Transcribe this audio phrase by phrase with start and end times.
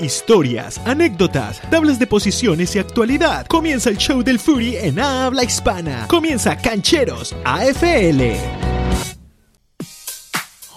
[0.00, 3.46] historias, anécdotas, tablas de posiciones y actualidad.
[3.46, 6.06] Comienza el show del Fury en habla hispana.
[6.08, 8.36] Comienza Cancheros AFL.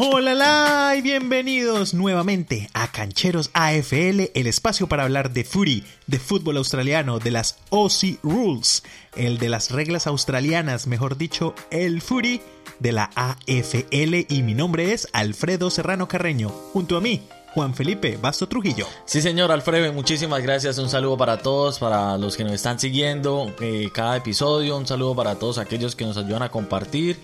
[0.01, 6.56] Hola y bienvenidos nuevamente a Cancheros AFL, el espacio para hablar de Fury, de fútbol
[6.56, 8.83] australiano, de las Aussie Rules,
[9.17, 12.42] el de las reglas australianas, mejor dicho, el Fury
[12.79, 17.21] de la AFL y mi nombre es Alfredo Serrano Carreño, junto a mí
[17.59, 18.88] Juan Felipe Basto Trujillo.
[19.04, 20.77] Sí, señor Alfredo, muchísimas gracias.
[20.77, 24.77] Un saludo para todos, para los que nos están siguiendo eh, cada episodio.
[24.77, 27.18] Un saludo para todos aquellos que nos ayudan a compartir.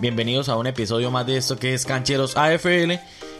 [0.00, 2.94] Bienvenidos a un episodio más de esto que es Cancheros AFL.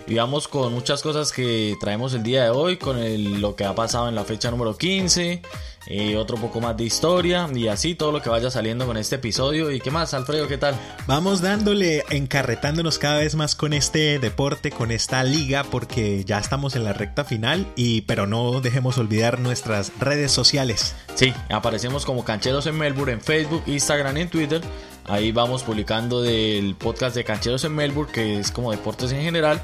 [0.08, 2.96] Y vamos con muchas cosas que traemos el día de hoy, con
[3.40, 5.42] lo que ha pasado en la fecha número 15,
[5.88, 9.16] eh, otro poco más de historia y así todo lo que vaya saliendo con este
[9.16, 9.72] episodio.
[9.72, 10.46] ¿Y qué más, Alfredo?
[10.46, 10.76] ¿Qué tal?
[11.08, 16.76] Vamos dándole, encarretándonos cada vez más con este deporte, con esta liga, porque ya estamos
[16.76, 20.94] en la recta final y pero no dejemos olvidar nuestras redes sociales.
[21.16, 24.60] Sí, aparecemos como Cancheros en Melbourne en Facebook, Instagram y en Twitter.
[25.04, 29.60] Ahí vamos publicando del podcast de Cancheros en Melbourne, que es como deportes en general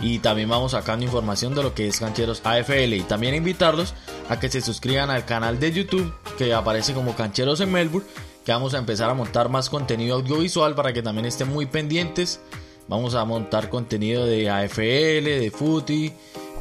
[0.00, 3.94] y también vamos sacando información de lo que es Cancheros AFL y también invitarlos
[4.28, 8.06] a que se suscriban al canal de YouTube que aparece como Cancheros en Melbourne
[8.46, 12.40] que vamos a empezar a montar más contenido audiovisual para que también estén muy pendientes.
[12.86, 16.12] Vamos a montar contenido de AFL, de footy,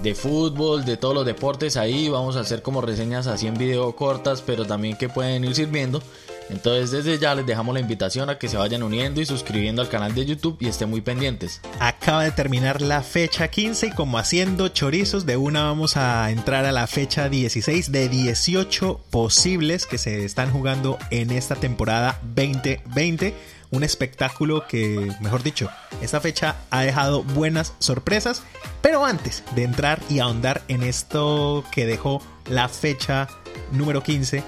[0.02, 2.10] de fútbol, de todos los deportes ahí.
[2.10, 6.02] Vamos a hacer como reseñas así en video cortas pero también que pueden ir sirviendo
[6.50, 9.90] entonces desde ya les dejamos la invitación a que se vayan uniendo y suscribiendo al
[9.90, 11.62] canal de YouTube y estén muy pendientes.
[11.80, 16.66] Acaba de terminar la fecha 15 y como haciendo chorizos de una vamos a entrar
[16.66, 23.34] a la fecha 16 de 18 posibles que se están jugando en esta temporada 2020
[23.72, 25.70] un espectáculo que, mejor dicho,
[26.02, 28.44] esta fecha ha dejado buenas sorpresas.
[28.82, 33.28] Pero antes de entrar y ahondar en esto que dejó la fecha
[33.72, 34.44] número 15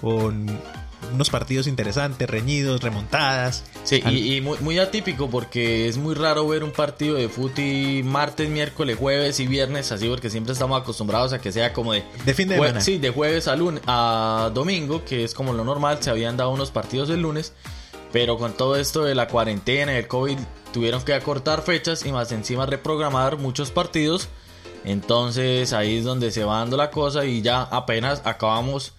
[0.00, 0.46] con
[1.12, 3.64] unos partidos interesantes, reñidos, remontadas.
[3.84, 8.96] Sí, y, muy, atípico porque es muy raro ver un partido de fútbol martes, miércoles,
[8.98, 12.04] jueves y viernes, así porque siempre estamos acostumbrados a que sea como de...
[12.24, 12.80] De fin de semana.
[12.80, 16.50] Sí, de jueves a, lunes, a domingo, que es como lo normal, se habían dado
[16.50, 17.52] unos partidos el lunes,
[18.12, 20.38] pero con todo esto de la cuarentena y el COVID
[20.72, 24.28] tuvieron que acortar fechas y más encima reprogramar muchos partidos.
[24.84, 28.92] Entonces ahí es donde se va dando la cosa y ya apenas acabamos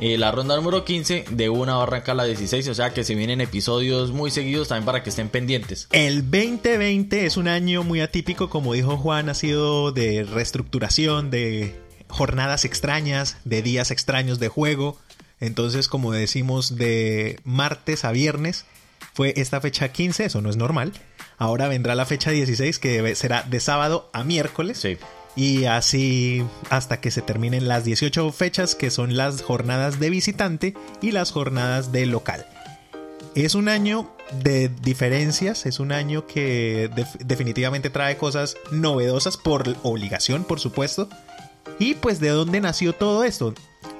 [0.00, 3.02] eh, la ronda número 15 de una va a arrancar la 16, o sea que
[3.02, 5.88] se vienen episodios muy seguidos también para que estén pendientes.
[5.92, 11.74] El 2020 es un año muy atípico, como dijo Juan, ha sido de reestructuración, de
[12.08, 14.98] jornadas extrañas, de días extraños de juego.
[15.40, 18.66] Entonces, como decimos, de martes a viernes
[19.14, 20.92] fue esta fecha 15, eso no es normal.
[21.38, 24.78] Ahora vendrá la fecha 16 que será de sábado a miércoles.
[24.78, 24.96] Sí
[25.38, 30.74] y así hasta que se terminen las 18 fechas que son las jornadas de visitante
[31.00, 32.44] y las jornadas de local.
[33.36, 34.10] Es un año
[34.42, 36.90] de diferencias, es un año que
[37.20, 41.08] definitivamente trae cosas novedosas por obligación, por supuesto.
[41.78, 43.54] Y pues de dónde nació todo esto,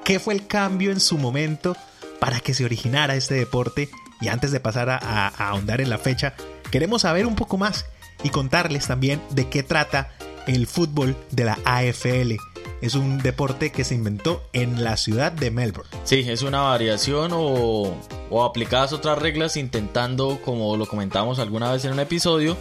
[0.04, 1.76] qué fue el cambio en su momento
[2.18, 3.90] para que se originara este deporte.
[4.20, 6.34] Y antes de pasar a, a ahondar en la fecha,
[6.72, 7.86] queremos saber un poco más
[8.24, 10.10] y contarles también de qué trata
[10.48, 12.36] el fútbol de la AFL.
[12.80, 15.90] Es un deporte que se inventó en la ciudad de Melbourne.
[16.04, 17.94] Sí, es una variación o,
[18.30, 22.56] o aplicadas otras reglas intentando, como lo comentamos alguna vez en un episodio,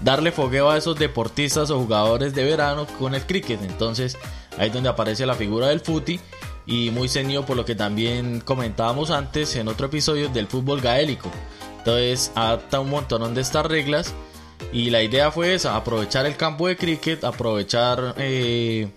[0.00, 3.62] darle fogueo a esos deportistas o jugadores de verano con el cricket.
[3.62, 4.16] Entonces
[4.56, 6.20] ahí es donde aparece la figura del footy
[6.66, 11.30] y muy ceñido por lo que también comentábamos antes en otro episodio del fútbol gaélico.
[11.78, 14.14] Entonces adapta un montón de estas reglas
[14.72, 18.88] y la idea fue esa, aprovechar el campo de cricket, aprovechar, eh,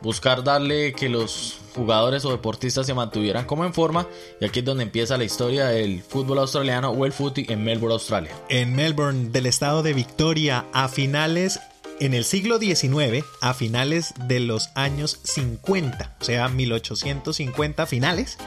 [0.00, 4.06] buscar darle que los jugadores o deportistas se mantuvieran como en forma.
[4.40, 7.94] Y aquí es donde empieza la historia del fútbol australiano o el footy en Melbourne,
[7.94, 8.32] Australia.
[8.48, 11.60] En Melbourne, del estado de Victoria, a finales
[12.00, 18.38] en el siglo XIX, a finales de los años 50, o sea, 1850 finales,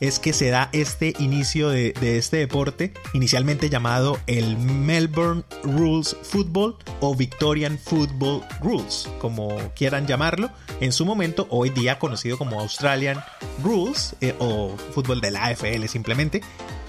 [0.00, 6.76] es que se da este inicio de, este deporte, inicialmente llamado el Melbourne Rules Football
[7.00, 10.50] o Victorian Football Rules, como quieran llamarlo.
[10.80, 13.22] En su momento, hoy día conocido como Australian
[13.62, 16.42] Rules eh, o fútbol de la AFL simplemente,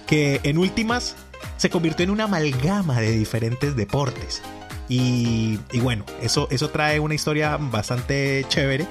[0.06, 1.16] que en últimas
[1.58, 4.42] se convirtió en una amalgama de diferentes deportes.
[4.90, 8.88] Y, y bueno, eso, eso trae una historia bastante chévere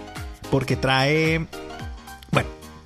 [0.50, 1.46] porque trae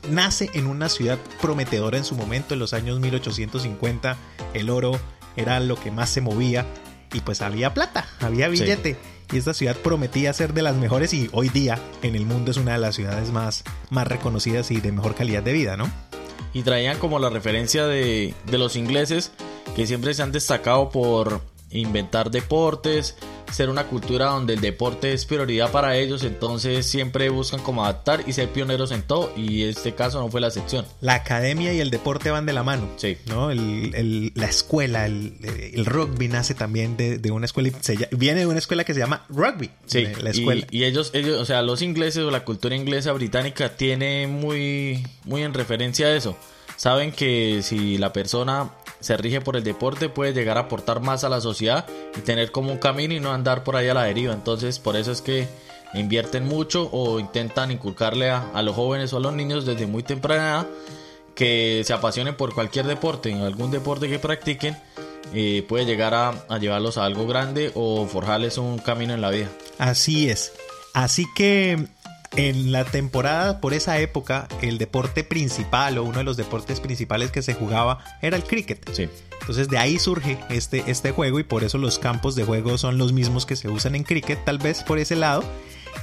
[0.08, 4.16] nace en una ciudad prometedora en su momento, en los años 1850.
[4.54, 4.98] El oro
[5.36, 6.66] era lo que más se movía
[7.12, 8.96] y pues había plata, había billete.
[9.32, 12.56] y esta ciudad prometía ser de las mejores y hoy día en el mundo es
[12.56, 15.90] una de las ciudades más, más reconocidas y de mejor calidad de vida, ¿no?
[16.52, 19.32] Y traían como la referencia de, de los ingleses
[19.76, 23.16] que siempre se han destacado por inventar deportes,
[23.52, 28.24] ser una cultura donde el deporte es prioridad para ellos, entonces siempre buscan como adaptar
[28.26, 30.86] y ser pioneros en todo y este caso no fue la excepción.
[31.00, 32.88] La academia y el deporte van de la mano.
[32.96, 33.16] Sí.
[33.26, 33.50] ¿no?
[33.50, 37.70] El, la escuela, el, rugby nace también de, una escuela,
[38.12, 39.70] viene de una escuela que se llama rugby.
[39.86, 40.66] Sí, la escuela.
[40.70, 45.42] Y, ellos, ellos, o sea, los ingleses o la cultura inglesa británica tiene muy, muy
[45.42, 46.36] en referencia a eso.
[46.80, 51.24] Saben que si la persona se rige por el deporte, puede llegar a aportar más
[51.24, 51.84] a la sociedad
[52.16, 54.32] y tener como un camino y no andar por ahí a la deriva.
[54.32, 55.46] Entonces, por eso es que
[55.92, 60.48] invierten mucho o intentan inculcarle a, los jóvenes o a los niños desde muy temprana
[60.48, 60.66] edad
[61.34, 64.74] que se apasionen por cualquier deporte, en algún deporte que practiquen,
[65.34, 69.28] eh, puede llegar a, a llevarlos a algo grande o forjarles un camino en la
[69.28, 69.50] vida.
[69.76, 70.54] Así es.
[70.94, 71.88] Así que
[72.36, 77.30] en la temporada, por esa época, el deporte principal o uno de los deportes principales
[77.30, 78.88] que se jugaba era el cricket.
[78.92, 79.08] Sí.
[79.40, 82.98] Entonces de ahí surge este, este juego y por eso los campos de juego son
[82.98, 85.42] los mismos que se usan en cricket, tal vez por ese lado.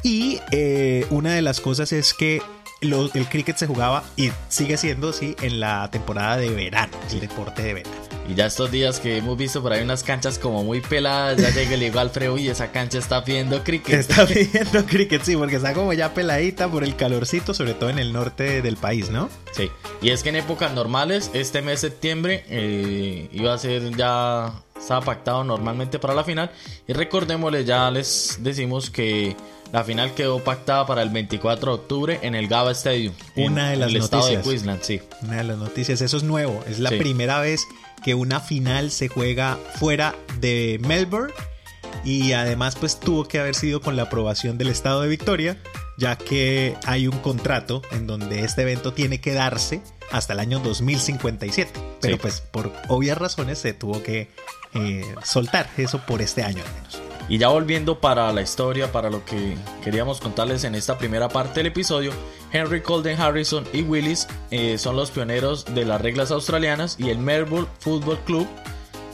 [0.03, 2.41] Y eh, una de las cosas es que
[2.81, 7.63] el cricket se jugaba y sigue siendo así en la temporada de verano, el deporte
[7.63, 8.06] de verano.
[8.27, 11.49] Y ya estos días que hemos visto por ahí unas canchas como muy peladas, ya
[11.49, 13.99] llega el igual Alfredo y esa cancha está pidiendo cricket.
[13.99, 17.99] Está pidiendo cricket, sí, porque está como ya peladita por el calorcito, sobre todo en
[17.99, 19.29] el norte del país, ¿no?
[19.53, 19.71] Sí,
[20.01, 24.53] y es que en épocas normales, este mes de septiembre eh, iba a ser ya,
[24.77, 26.51] estaba pactado normalmente para la final.
[26.85, 29.37] Y recordémosles, ya les decimos que
[29.71, 33.13] la final quedó pactada para el 24 de octubre en el Gaba Stadium.
[33.35, 34.23] Una de las el noticias.
[34.25, 35.01] Estado de Queensland, sí.
[35.23, 36.63] Una de las noticias, eso es nuevo.
[36.67, 37.65] Es la primera vez
[38.03, 41.33] que una final se juega fuera de Melbourne
[42.03, 45.57] y además pues tuvo que haber sido con la aprobación del estado de Victoria
[45.97, 50.59] ya que hay un contrato en donde este evento tiene que darse hasta el año
[50.59, 51.71] 2057
[52.01, 54.29] pero pues por obvias razones se tuvo que
[54.73, 59.09] eh, soltar eso por este año al menos y ya volviendo para la historia, para
[59.09, 62.11] lo que queríamos contarles en esta primera parte del episodio,
[62.51, 67.17] Henry Colden Harrison y Willis eh, son los pioneros de las reglas australianas y el
[67.17, 68.47] Melbourne Football Club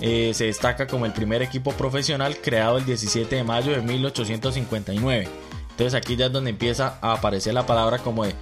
[0.01, 5.27] eh, se destaca como el primer equipo profesional creado el 17 de mayo de 1859.
[5.71, 8.35] Entonces aquí ya es donde empieza a aparecer la palabra como de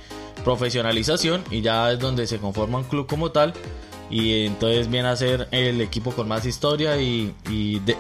[0.44, 3.53] profesionalización y ya es donde se conforma un club como tal
[4.11, 7.33] y entonces viene a ser el equipo con más historia y,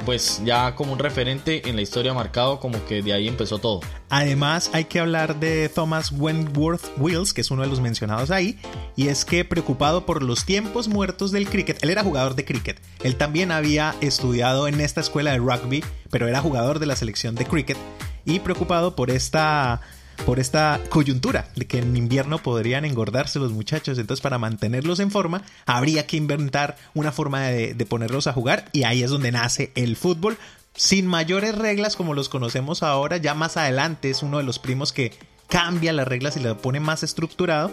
[0.05, 3.79] pues ya como un referente en la historia marcado como que de ahí empezó todo.
[4.09, 8.59] Además hay que hablar de Thomas Wentworth Wills, que es uno de los mencionados ahí,
[8.97, 12.81] y es que preocupado por los tiempos muertos del cricket, él era jugador de cricket,
[13.03, 17.35] él también había estudiado en esta escuela de rugby, pero era jugador de la selección
[17.35, 17.77] de cricket,
[18.25, 19.81] y preocupado por esta
[20.25, 23.97] por esta coyuntura de que en invierno podrían engordarse los muchachos.
[23.97, 28.83] Entonces, para mantenerlos en forma, habría que inventar una forma de, ponerlos a jugar y
[28.83, 30.37] ahí es donde nace el fútbol.
[30.75, 34.93] Sin mayores reglas como los conocemos ahora, ya más adelante es uno de los primos
[34.93, 35.13] que
[35.47, 37.71] cambia las reglas y lo pone más estructurado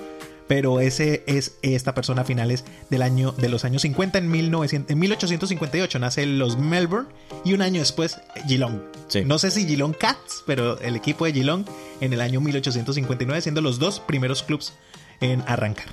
[0.49, 4.91] pero ese es esta persona a finales del año de los años 50 en, 1900,
[4.91, 7.09] en 1858 nace los Melbourne
[7.45, 8.19] y un año después
[8.49, 8.81] Geelong.
[9.27, 11.65] No sé si Geelong Cats, pero el equipo de Geelong
[12.01, 14.73] en el año 1859 siendo los dos primeros clubs
[15.21, 15.87] en arrancar.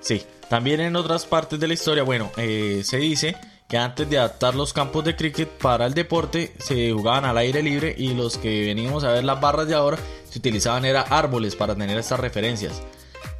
[0.00, 3.36] Sí, también en otras partes de la historia, bueno, eh, se dice
[3.68, 7.62] que antes de adaptar los campos de cricket para el deporte se jugaban al aire
[7.62, 9.98] libre y los que venimos a ver las barras de ahora
[10.30, 12.80] se utilizaban era árboles para tener estas referencias.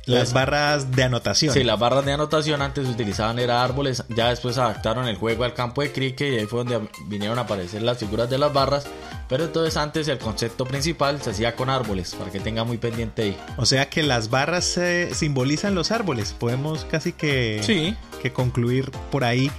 [0.06, 1.52] Las barras de anotación.
[1.52, 5.44] Sí, las barras de anotación antes se utilizaban era árboles, ya después adaptaron el juego
[5.44, 8.52] al campo de cricket y ahí fue donde vinieron a aparecer las figuras de las
[8.52, 8.86] barras.
[9.28, 13.22] Pero entonces antes el concepto principal se hacía con árboles, para que tenga muy pendiente
[13.22, 13.36] ahí.
[13.56, 14.78] O sea que las barras
[15.12, 16.32] simbolizan los árboles.
[16.32, 17.96] Podemos casi que, sí.
[18.22, 19.50] que concluir por ahí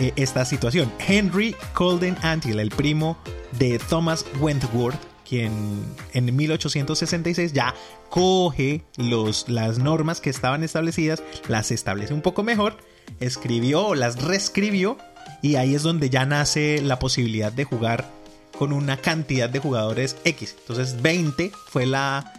[0.00, 0.90] eh, esta situación.
[1.06, 3.16] Henry Colden Antill, el primo
[3.52, 4.98] de Thomas Wentworth,
[5.32, 7.74] quien en 1866 ya
[8.10, 12.76] coge los, las normas que estaban establecidas, las establece un poco mejor,
[13.18, 14.98] escribió, las reescribió
[15.40, 18.10] y ahí es donde ya nace la posibilidad de jugar
[18.58, 20.54] con una cantidad de jugadores X.
[20.58, 22.30] Entonces 20 fue la,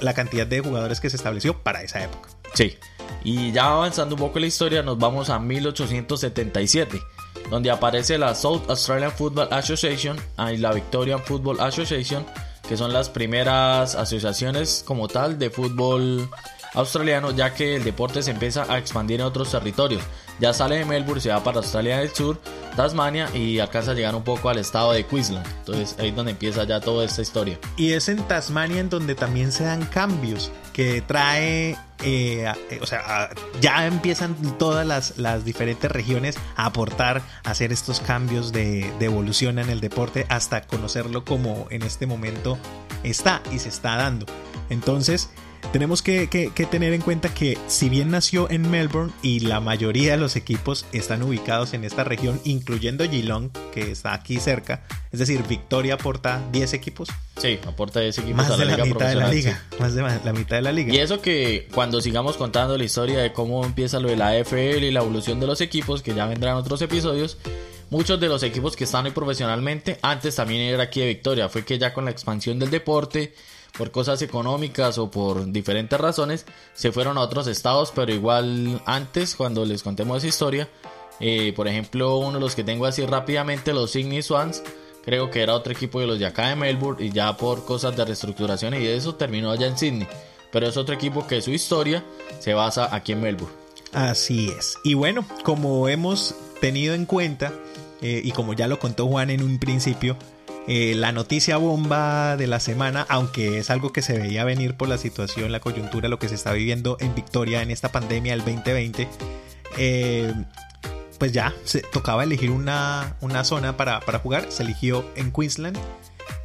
[0.00, 2.30] la cantidad de jugadores que se estableció para esa época.
[2.54, 2.78] Sí,
[3.22, 7.02] y ya avanzando un poco la historia nos vamos a 1877
[7.50, 10.16] donde aparece la South Australian Football Association
[10.52, 12.24] y la Victorian Football Association,
[12.68, 16.28] que son las primeras asociaciones como tal de fútbol
[16.74, 20.02] australiano, ya que el deporte se empieza a expandir en otros territorios.
[20.40, 22.40] Ya sale de Melbourne, se va para Australia del Sur,
[22.76, 25.46] Tasmania y alcanza a llegar un poco al estado de Queensland.
[25.58, 27.58] Entonces ahí es donde empieza ya toda esta historia.
[27.76, 32.86] Y es en Tasmania en donde también se dan cambios que trae, eh, eh, o
[32.86, 38.92] sea, ya empiezan todas las, las, diferentes regiones a aportar, a hacer estos cambios de,
[38.98, 42.58] de evolución en el deporte hasta conocerlo como en este momento
[43.04, 44.26] está y se está dando.
[44.68, 45.30] Entonces,
[45.72, 46.26] tenemos que,
[46.70, 50.86] tener en cuenta que si bien nació en Melbourne y la mayoría de los equipos
[50.92, 56.42] están ubicados en esta región, incluyendo Geelong, que está aquí cerca, es decir, Victoria aporta
[56.52, 57.08] 10 equipos.
[57.36, 59.62] Sí, aporta 10 equipos más de la, mitad de la liga.
[59.78, 60.94] Más de la mitad de la liga.
[60.94, 64.84] Y eso que cuando sigamos contando la historia de cómo empieza lo de la FL
[64.86, 67.38] y la evolución de los equipos, que ya vendrán otros episodios,
[67.90, 71.64] muchos de los equipos que están hoy profesionalmente, antes también era aquí de Victoria, fue
[71.64, 73.34] que ya con la expansión del deporte,
[73.76, 79.34] por cosas económicas o por diferentes razones, se fueron a otros estados, pero igual antes,
[79.34, 80.68] cuando les contemos esa historia,
[81.20, 84.62] eh, por ejemplo, uno de los que tengo así rápidamente, los Sydney Swans,
[85.04, 87.96] creo que era otro equipo de los de acá de Melbourne y ya por cosas
[87.96, 90.08] de reestructuración y eso terminó allá en Sydney.
[90.50, 92.04] Pero es otro equipo que su historia
[92.38, 93.54] se basa aquí en Melbourne.
[93.92, 94.78] Así es.
[94.84, 97.52] Y bueno, como hemos tenido en cuenta,
[98.02, 100.16] eh, y como ya lo contó Juan en un principio,
[100.66, 104.88] eh, la noticia bomba de la semana, aunque es algo que se veía venir por
[104.88, 108.40] la situación, la coyuntura, lo que se está viviendo en Victoria en esta pandemia del
[108.40, 109.08] 2020,
[109.76, 110.32] eh,
[111.18, 115.78] pues ya se tocaba elegir una, zona para, jugar, se eligió en Queensland.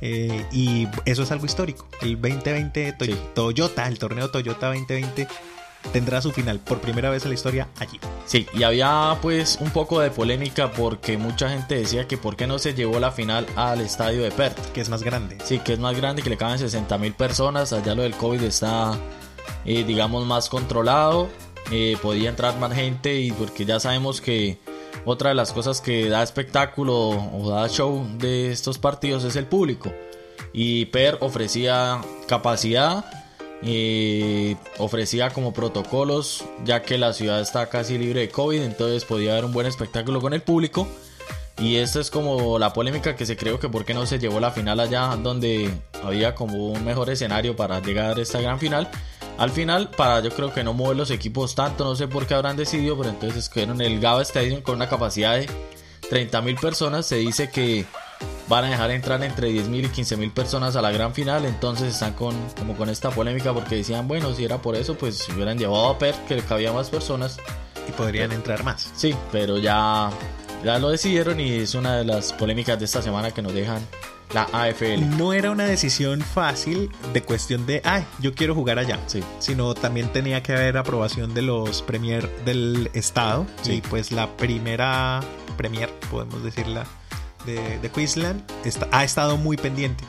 [0.02, 1.88] Eh, y eso es algo histórico.
[2.02, 2.96] El 2020
[3.34, 5.28] Toyota, el torneo Toyota 2020
[5.92, 8.00] tendrá su final por primera vez en la historia allí.
[8.26, 12.48] Sí, y había pues un poco de polémica porque mucha gente decía que por qué
[12.48, 14.72] no se llevó la final al estadio de Perth.
[14.72, 15.38] Que es más grande.
[15.44, 17.74] Sí, que es más grande, que le caben 60 mil personas.
[17.74, 18.98] Allá lo del COVID está,
[19.66, 21.30] eh, digamos, más controlado.
[21.72, 24.60] Eh, podía entrar más gente y porque ya sabemos que
[25.06, 29.46] otra de las cosas que da espectáculo o da show de estos partidos es el
[29.46, 29.92] público.
[30.52, 33.06] Y Per ofrecía capacidad
[33.62, 39.34] y ofrecía como protocolos ya que la ciudad está casi libre de COVID, entonces podía
[39.34, 40.88] haber un buen espectáculo con el público.
[41.58, 44.40] Y esta es como la polémica que se creó que por qué no se llevó
[44.40, 45.70] la final allá donde
[46.04, 48.90] había como un mejor escenario para llegar a esta gran final.
[49.38, 52.34] Al final, para yo creo que no mover los equipos tanto, no sé por qué
[52.34, 55.48] habrán decidido, pero entonces escogieron el Gaba Stadium con una capacidad de
[56.10, 57.06] 30.000 personas.
[57.06, 57.86] Se dice que
[58.50, 61.46] van a dejar entrar entre 10.000 y 15.000 personas a la gran final.
[61.46, 65.30] Entonces están con, como con esta polémica porque decían, bueno, si era por eso, pues
[65.30, 67.38] hubieran llevado a Per, que cabía más personas.
[67.88, 68.92] Y podrían entrar más.
[68.96, 70.10] Sí, pero ya,
[70.64, 73.82] ya lo decidieron y es una de las polémicas de esta semana que nos dejan
[74.34, 75.18] la AFL.
[75.18, 79.00] No era una decisión fácil de cuestión de, ay, yo quiero jugar allá.
[79.08, 79.24] Sí.
[79.40, 83.46] Sino también tenía que haber aprobación de los premier del estado.
[83.62, 83.74] Sí.
[83.74, 85.22] Y pues la primera
[85.58, 86.86] premier, podemos decirla,
[87.46, 88.44] de, Queensland
[88.92, 90.04] ha estado muy pendiente.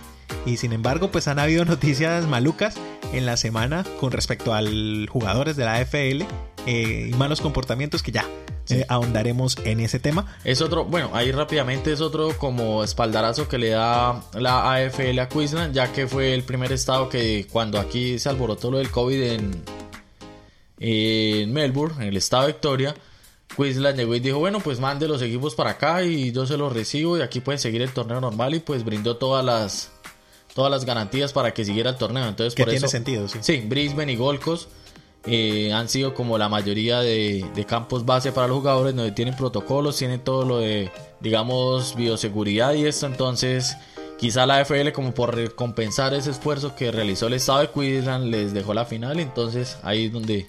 [0.46, 2.74] Y sin embargo, pues han habido noticias malucas
[3.12, 4.62] en la semana con respecto a
[5.08, 6.22] jugadores de la AFL
[6.66, 8.24] eh, y malos comportamientos que ya
[8.68, 10.36] eh, ahondaremos en ese tema.
[10.44, 15.28] Es otro, bueno, ahí rápidamente es otro como espaldarazo que le da la AFL a
[15.28, 19.22] Queensland, ya que fue el primer estado que cuando aquí se alborotó lo del COVID
[19.22, 19.64] en,
[20.78, 22.94] en Melbourne, en el estado de Victoria,
[23.56, 26.72] Queensland llegó y dijo, bueno, pues mande los equipos para acá y yo se los
[26.72, 29.90] recibo y aquí pueden seguir el torneo normal y pues brindó todas las
[30.54, 32.26] todas las garantías para que siguiera el torneo.
[32.26, 33.38] Entonces, por tiene sentido, sí.
[33.40, 34.40] Sí, Brisbane y Gold
[35.26, 39.96] eh, han sido como la mayoría de, campos base para los jugadores, donde tienen protocolos,
[39.96, 40.90] tienen todo lo de,
[41.20, 43.06] digamos, bioseguridad y esto.
[43.06, 43.76] Entonces,
[44.18, 48.54] quizá la FL, como por recompensar ese esfuerzo que realizó el estado de Queensland, les
[48.54, 49.20] dejó la final.
[49.20, 50.46] Entonces, ahí es donde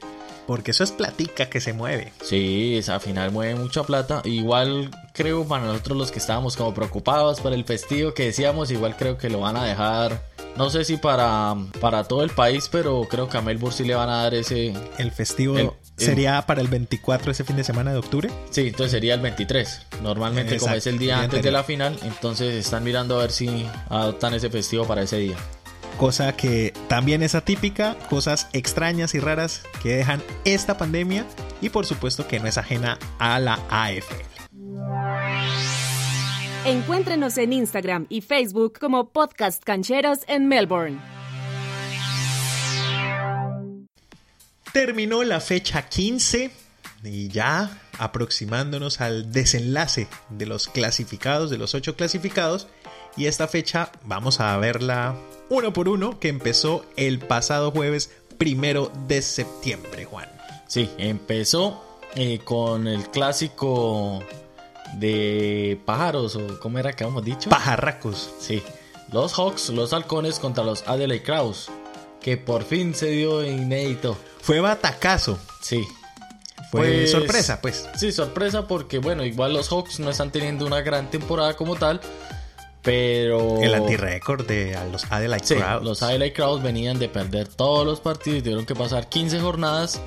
[0.48, 2.14] porque eso es platica que se mueve.
[2.24, 4.22] Sí, al final mueve mucha plata.
[4.26, 8.96] Igual creo para nosotros los que estábamos como preocupados por el festivo que decíamos, igual
[8.98, 10.30] creo que lo van a dejar.
[10.58, 13.96] No sé si para, para todo el país, pero creo que a Melbourne sí le
[13.96, 14.74] van a dar ese...
[14.98, 18.30] El festivo sería para el 24 ese fin de semana de octubre.
[18.50, 19.88] Sí, entonces sería el 23.
[20.02, 23.66] Normalmente como es el día antes de la final, entonces están mirando a ver si
[23.90, 25.38] adoptan ese festivo para ese día
[25.98, 31.26] cosa que también es atípica, cosas extrañas y raras que dejan esta pandemia
[31.62, 34.32] y por supuesto que no es ajena a la AFL.
[36.66, 41.00] Encuéntrenos en Instagram y Facebook como Podcast Cancheros en Melbourne.
[44.72, 46.52] Terminó la fecha 15
[47.04, 52.68] y ya aproximándonos al desenlace de los clasificados, de los ocho clasificados.
[53.18, 55.15] Y esta fecha vamos a verla
[55.50, 60.30] uno por uno, que empezó el pasado jueves primero de septiembre, Juan.
[60.68, 61.84] Sí, empezó
[62.15, 64.24] eh, con el clásico
[64.96, 67.50] de pájaros o cómo era que habíamos dicho.
[67.50, 68.32] Pajarracos.
[68.39, 68.63] Sí.
[69.12, 71.70] Los Hawks, los halcones contra los Adelaide Crows.
[72.22, 74.18] Que por fin se dio inédito.
[74.41, 75.38] Fue batacazo.
[75.62, 75.84] Sí.
[76.72, 77.89] Fue Pues- sorpresa, pues.
[77.98, 82.00] Sí, sorpresa porque, bueno, igual los Hawks no están teniendo una gran temporada como tal.
[82.84, 83.62] Pero.
[83.62, 85.84] El antirécord de los Adelaide Sí, Crowds.
[85.86, 90.02] los Adelaide Crowds venían de perder todos los partidos y tuvieron que pasar 15 jornadas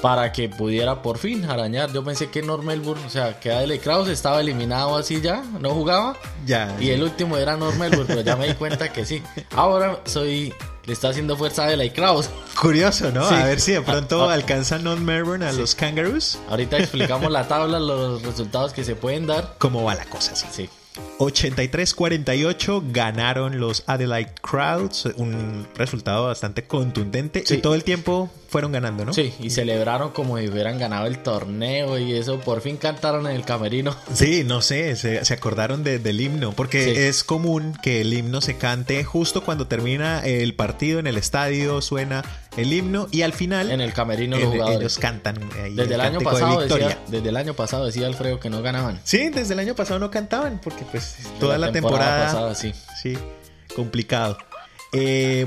[0.00, 1.92] para que pudiera por fin arañar.
[1.92, 5.70] Yo pensé que North Melbourne, o sea, que Adelaide Crowds estaba eliminado así ya, no
[5.70, 6.16] jugaba.
[6.44, 6.76] Ya.
[6.80, 9.22] Y el último era North Melbourne, pero ya me di cuenta que sí.
[9.54, 10.52] Ahora soy.
[10.84, 12.28] Le está haciendo fuerza a Adelaide Crowds.
[12.60, 13.28] Curioso, ¿no?
[13.28, 13.34] Sí.
[13.36, 14.34] A ver si de pronto Ah, ah.
[14.34, 16.40] alcanzan North Melbourne a los Kangaroos.
[16.50, 19.54] Ahorita explicamos la tabla, los resultados que se pueden dar.
[19.58, 20.34] ¿Cómo va la cosa?
[20.34, 20.46] Sí.
[20.50, 20.68] Sí.
[21.28, 25.06] 83-48 ganaron los Adelaide Crowds.
[25.16, 27.44] Un resultado bastante contundente.
[27.46, 27.54] Sí.
[27.54, 29.14] Y todo el tiempo fueron ganando, ¿no?
[29.14, 32.38] Sí, y celebraron como si hubieran ganado el torneo y eso.
[32.38, 33.96] Por fin cantaron en el camerino.
[34.14, 36.90] Sí, no sé, se, se acordaron de- del himno, porque Sí.
[37.00, 41.80] es común que el himno se cante justo cuando termina el partido en el estadio,
[41.80, 42.22] suena
[42.58, 44.78] el himno y al final En el camerino los jugadores.
[44.80, 46.88] ellos cantan ahí Desde el año cántico de pasado victoria.
[46.88, 49.00] decía, desde el año pasado decía Alfredo que no ganaban.
[49.04, 52.54] Sí, desde el año pasado no cantaban, porque pues toda la, La temporada, temporada pasada,
[52.54, 52.74] sí.
[53.02, 53.16] Sí,
[53.74, 54.36] complicado.
[54.94, 55.46] Eh,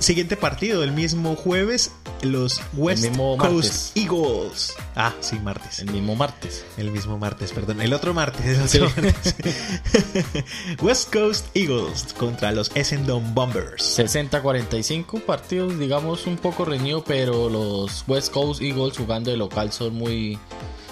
[0.00, 3.92] siguiente partido, el mismo jueves, los West Coast martes.
[3.94, 4.74] Eagles.
[4.94, 5.78] Ah, sí, martes.
[5.78, 6.62] El mismo martes.
[6.76, 7.80] El mismo martes, perdón.
[7.80, 8.44] El otro martes.
[8.44, 9.02] el otro Sí.
[9.02, 9.34] martes.
[10.82, 13.98] West Coast Eagles contra los Essendon Bombers.
[13.98, 19.94] 60-45 partidos, digamos, un poco reñido, pero los West Coast Eagles jugando de local son
[19.94, 20.38] muy,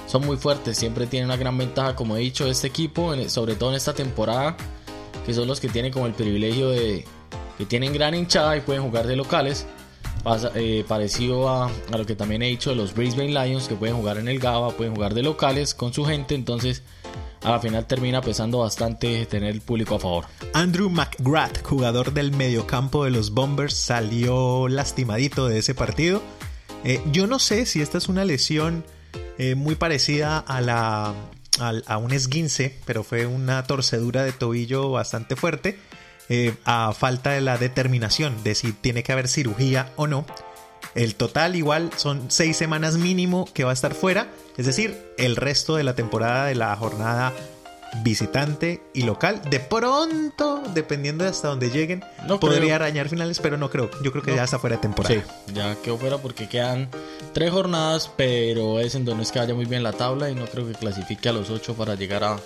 [0.07, 0.79] son muy fuertes.
[0.79, 3.93] Siempre tienen una gran ventaja, como he dicho, este equipo, en- sobre todo en esta
[3.93, 4.57] temporada,
[5.27, 7.05] que son los que tienen como el privilegio de
[7.61, 9.67] que tienen gran hinchada y pueden jugar de locales.
[10.55, 14.17] Eh, parecido a, lo que también he dicho de los Brisbane Lions, que pueden jugar
[14.17, 16.83] en el GABA, pueden jugar de locales con su gente, entonces
[17.43, 20.25] a la final termina pesando bastante tener el público a favor.
[20.55, 26.23] Andrew McGrath, jugador del mediocampo de los Bombers, salió lastimadito de ese partido.
[26.85, 28.85] Eh, yo no sé si esta es una lesión
[29.37, 31.15] eh, muy parecida a la
[31.87, 35.79] a un esguince, pero fue una torcedura de tobillo bastante fuerte.
[36.31, 40.25] Eh, a falta de la determinación de si tiene que haber cirugía o no.
[40.95, 45.37] El total igual son seis semanas mínimo que va a estar fuera, es decir, el
[45.37, 47.33] resto de la temporada de la jornada
[48.03, 49.41] visitante y local.
[49.51, 52.75] De pronto, dependiendo de hasta donde lleguen, No podría creo.
[52.77, 53.91] arañar finales, pero no creo.
[54.03, 54.37] Yo creo que No.
[54.39, 55.15] ya está fuera de temporada.
[55.15, 56.89] Sí, ya quedó fuera porque quedan
[57.33, 60.47] tres jornadas, pero es en donde es que vaya muy bien la tabla y no
[60.47, 62.37] creo que clasifique a los ocho para llegar a,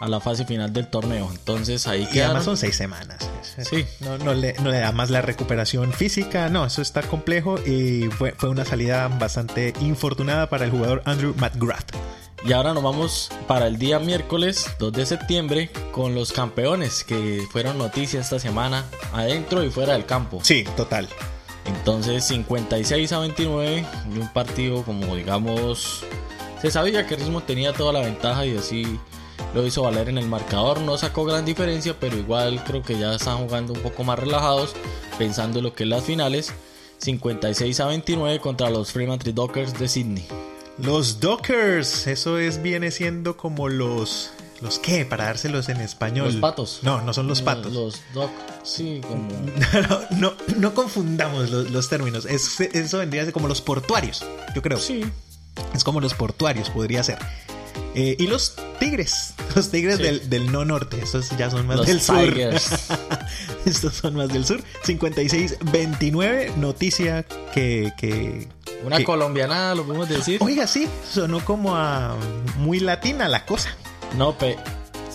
[0.00, 1.30] a la fase final del torneo.
[1.30, 3.18] Entonces ahí Y además son seis semanas.
[3.62, 3.84] Sí.
[4.00, 6.48] No, no le, no le da más la recuperación física.
[6.48, 7.58] No, eso está complejo.
[7.64, 11.92] Y fue, fue una salida bastante infortunada para el jugador Andrew McGrath.
[12.46, 17.42] Y ahora nos vamos para el día miércoles 2 de septiembre con los campeones que
[17.50, 20.40] fueron noticias esta semana adentro y fuera del campo.
[20.42, 21.08] Sí, total.
[21.64, 26.04] Entonces 56 a 29 y un partido como digamos
[26.60, 28.98] se sabía que Rismo tenía toda la ventaja y así
[29.54, 33.14] lo hizo valer en el marcador, no sacó gran diferencia, pero igual creo que ya
[33.14, 34.74] están jugando un poco más relajados
[35.18, 36.52] pensando en lo que es las finales.
[36.98, 40.26] 56 a 29 contra los Fremantle Dockers de Sydney.
[40.78, 44.30] Los Dockers, eso es viene siendo como los
[44.60, 46.26] los qué para dárselos en español.
[46.26, 46.78] Los patos.
[46.82, 47.72] No, no son los patos.
[47.72, 48.00] Los
[48.62, 49.28] sí, como
[49.88, 52.24] no, no, no confundamos los, los términos.
[52.24, 54.78] Es- eso vendría a ser como los portuarios, yo creo.
[54.78, 55.04] sí,
[55.74, 57.18] Es como los portuarios, podría ser.
[57.94, 60.02] Eh, y los tigres, los tigres Sí.
[60.02, 62.62] del, del no norte, estos ya son más Los del Tigers.
[62.62, 62.98] sur.
[63.66, 64.62] estos son más del sur.
[64.84, 68.48] 56-29, noticia que, que...
[68.84, 70.38] una que- colombianada, lo podemos decir.
[70.42, 72.16] Oiga, sí, sonó como a
[72.58, 73.70] muy latina la cosa.
[74.16, 74.56] No, pe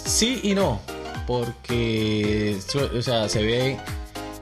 [0.06, 0.82] sí y no,
[1.28, 2.58] porque
[2.98, 3.78] o sea, se ve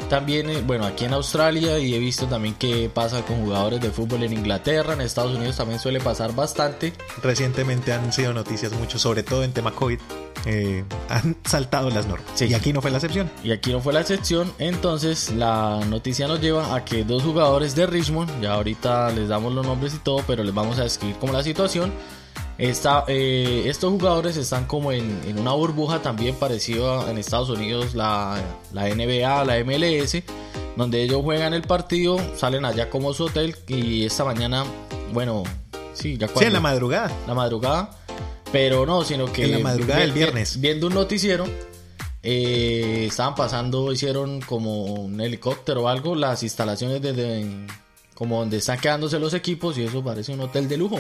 [0.10, 3.92] también, eh, bueno, aquí en Australia y he visto también que pasa con jugadores de
[3.92, 6.94] fútbol en Inglaterra, en Estados Unidos también suele pasar bastante.
[7.22, 10.00] Recientemente han sido noticias mucho, sobre todo en tema COVID.
[10.46, 12.28] eh, han saltado las normas.
[12.36, 12.46] Sí.
[12.46, 13.30] Y aquí no fue la excepción.
[13.44, 17.76] Y aquí no fue la excepción, entonces la noticia nos lleva a que dos jugadores
[17.76, 21.18] de Richmond, ya ahorita les damos los nombres y todo, pero les vamos a describir
[21.18, 21.92] como la situación.
[22.58, 27.50] Esta, eh, estos jugadores están como en, en una burbuja también parecido a- en Estados
[27.50, 28.42] Unidos la,
[28.74, 30.24] la NBA, la MLS,
[30.76, 34.66] donde ellos juegan el partido, salen allá como su hotel y esta mañana,
[35.14, 35.44] bueno,
[35.94, 37.12] sí, ya Sí, cuando- en la madrugada.
[37.28, 37.92] la madrugada.
[38.52, 39.44] Pero no, sino que.
[39.44, 40.62] En la madrugada del viernes.
[40.62, 41.46] Viendo un noticiero,
[42.24, 47.46] eh, estaban pasando, hicieron como un helicóptero o algo, las instalaciones desde.
[48.16, 51.00] como donde están quedándose los equipos y eso parece un hotel de lujo.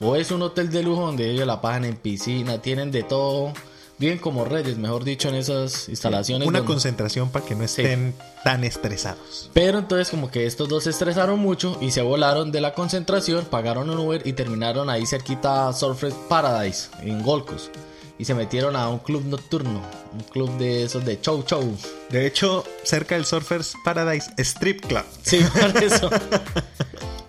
[0.00, 3.52] O es un hotel de lujo donde ellos la pagan en piscina, tienen de todo,
[3.98, 6.48] bien como reyes, mejor dicho, en esas instalaciones.
[6.48, 9.50] Una donde- concentración para que no estén tan estresados.
[9.52, 13.44] Pero entonces como que estos dos se estresaron mucho y se volaron de la concentración,
[13.44, 17.66] pagaron un Uber y terminaron ahí cerquita a Surfers Paradise, en Gold Coast.
[18.18, 19.80] Y se metieron a un club nocturno,
[20.12, 21.74] un club de esos de show show.
[22.10, 25.04] De hecho, cerca del Surfers Paradise Strip Club.
[25.22, 26.10] Sí, por eso.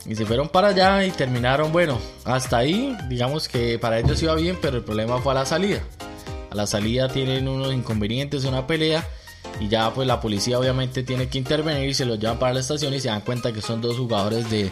[0.05, 4.33] Y se fueron para allá y terminaron, bueno, hasta ahí, digamos que para ellos iba
[4.35, 5.81] bien, pero el problema fue a la salida.
[6.49, 9.07] A la salida tienen unos inconvenientes, una pelea,
[9.59, 12.59] y ya pues la policía obviamente tiene que intervenir y se los llevan para la
[12.61, 14.71] estación y se dan cuenta que son dos jugadores de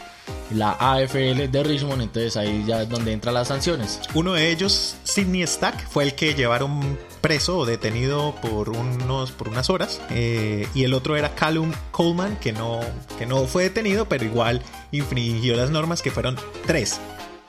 [0.51, 3.99] la AFL de Richmond, entonces ahí ya es donde entran las sanciones.
[4.15, 9.49] Uno de ellos, Sidney Stack, fue el que llevaron preso o detenido por, unos, por
[9.49, 10.01] unas horas.
[10.09, 12.79] eh, y el otro era Callum Coleman, que no,
[13.17, 16.99] que no fue detenido, pero igual infringió las normas, que fueron tres.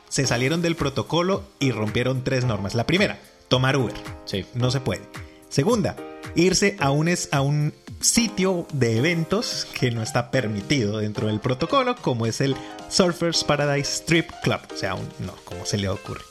[0.08, 2.74] Se salieron del protocolo y rompieron tres normas.
[2.74, 3.94] La primera, tomar Uber.
[4.24, 4.44] Sí.
[4.54, 5.02] No se puede.
[5.48, 5.96] Segunda,
[6.34, 11.38] irse a un, es- a un sitio de eventos que no está permitido dentro del
[11.40, 12.56] protocolo, como es el
[12.88, 14.60] Surfers Paradise Strip Club.
[14.72, 16.22] O sea, un- no, como se le ocurre.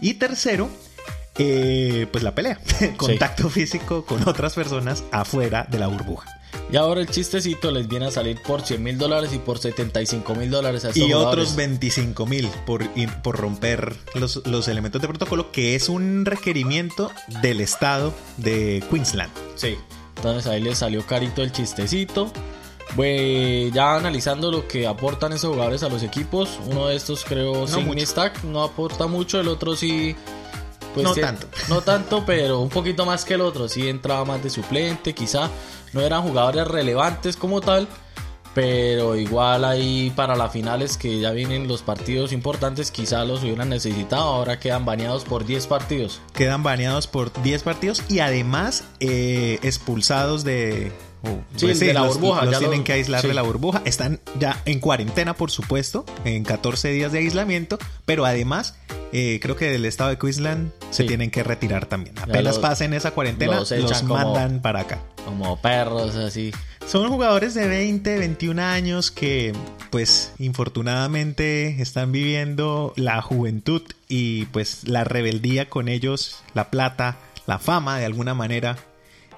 [0.00, 0.68] Y tercero,
[1.38, 2.58] eh, pues la pelea.
[2.96, 6.28] Contacto físico con otras personas afuera de la burbuja.
[6.70, 10.34] Y ahora el chistecito les viene a salir por 100 mil dólares y por 75
[10.34, 11.44] mil dólares a estos Y jugadores.
[11.44, 12.84] otros 25 mil por,
[13.22, 17.10] por romper los, los elementos de protocolo, que es un requerimiento
[17.42, 19.32] del estado de Queensland.
[19.56, 19.76] Sí.
[20.16, 22.32] Entonces ahí les salió carito el chistecito.
[22.96, 27.66] Pues ya analizando lo que aportan esos jugadores a los equipos, uno de estos creo
[27.66, 28.06] mucho.
[28.06, 30.14] Stack no aporta mucho, el otro sí
[30.94, 31.48] pues, No tanto.
[31.68, 35.50] No tanto, pero un poquito más que el otro, sí entraba más de suplente, quizá
[35.92, 37.88] no eran jugadores relevantes como tal,
[38.54, 43.68] pero igual ahí para las finales que ya vienen los partidos importantes, quizá los hubieran
[43.68, 46.20] necesitado, ahora quedan baneados por 10 partidos.
[46.32, 50.92] quedan baneados por 10 partidos y además eh, expulsados de...
[51.26, 53.28] oh, Sí, de la los- burbuja, Los, ya tienen que aislar sí.
[53.28, 53.82] de la burbuja.
[53.84, 58.76] Están ya en cuarentena, por supuesto, en 14 días de aislamiento, pero además
[59.16, 61.08] eh, creo que del estado de Queensland se Sí.
[61.08, 62.18] tienen que retirar también.
[62.20, 64.98] Apenas pasen esa cuarentena, los los, como- mandan para acá.
[65.24, 66.52] Como perros, así.
[66.86, 69.52] Son jugadores de 20, 21 años que
[69.90, 77.58] pues infortunadamente están viviendo la juventud y pues la rebeldía con ellos, la plata, la
[77.58, 78.76] fama de alguna manera.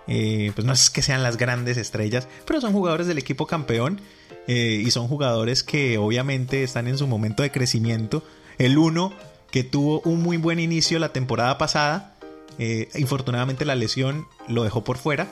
[0.09, 4.01] Eh, pues no es que sean las grandes estrellas, pero son jugadores del equipo campeón
[4.47, 8.23] eh, y son jugadores que obviamente están en su momento de crecimiento.
[8.59, 9.13] El uno
[9.51, 12.15] que tuvo un muy buen inicio la temporada pasada,
[12.59, 15.29] eh, infortunadamente la lesión lo dejó por fuera.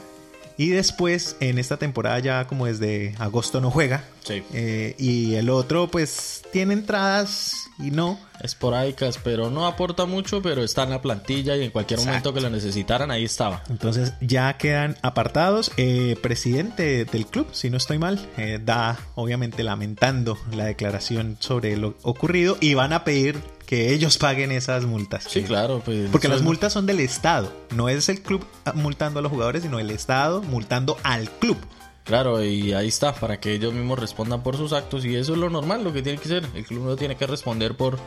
[0.57, 4.05] Y después, en esta temporada ya como desde agosto no juega.
[4.23, 4.43] Sí.
[4.53, 8.19] Eh, y el otro pues tiene entradas y no.
[8.41, 12.11] esporádicas, pero no aporta mucho, pero está en la plantilla y en cualquier Exacto.
[12.11, 13.63] momento que lo necesitaran, ahí estaba.
[13.69, 15.73] Entonces ya quedan apartados.
[15.77, 21.77] Eh, presidente del club, si no estoy mal, eh, da obviamente lamentando la declaración sobre
[21.77, 25.25] lo ocurrido y van a pedir que ellos paguen esas multas.
[25.29, 26.11] Sí, claro, pues.
[26.11, 27.53] Porque las multas son del Estado.
[27.75, 31.57] No es el club multando a los jugadores, sino el Estado multando al club.
[32.05, 35.39] Claro, y ahí está, para que ellos mismos respondan por sus actos, y eso es
[35.39, 36.47] lo normal, lo que tiene que ser.
[36.55, 37.99] El club no tiene que responder por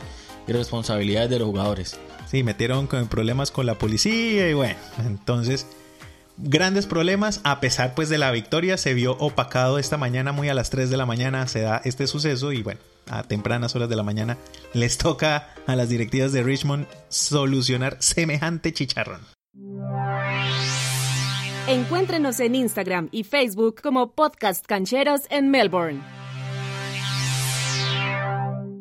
[0.46, 1.98] irresponsabilidades de los jugadores.
[2.30, 5.66] Sí, metieron con problemas con la policía y bueno, entonces
[6.38, 10.54] grandes problemas a pesar pues de la victoria se vio opacado esta mañana muy a
[10.54, 13.96] las 3 de la mañana se da este suceso y bueno, a tempranas horas de
[13.96, 14.38] la mañana
[14.72, 19.20] les toca a las directivas de Richmond solucionar semejante chicharrón.
[21.66, 26.00] Encuéntrenos en Instagram y Facebook como Podcast Cancheros en Melbourne.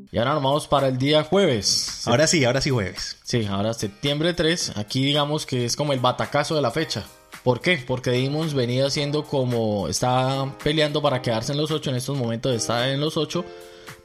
[0.10, 2.08] Y ahora nos vamos para el día jueves.
[2.08, 3.18] Ahora sí, ahora sí jueves.
[3.24, 7.04] Sí, ahora septiembre 3, aquí digamos que es como el batacazo de la fecha.
[7.48, 7.82] ¿Por qué?
[7.88, 12.54] Porque Demons venía siendo como, está peleando para quedarse en los 8, en estos momentos
[12.54, 13.46] está en los 8,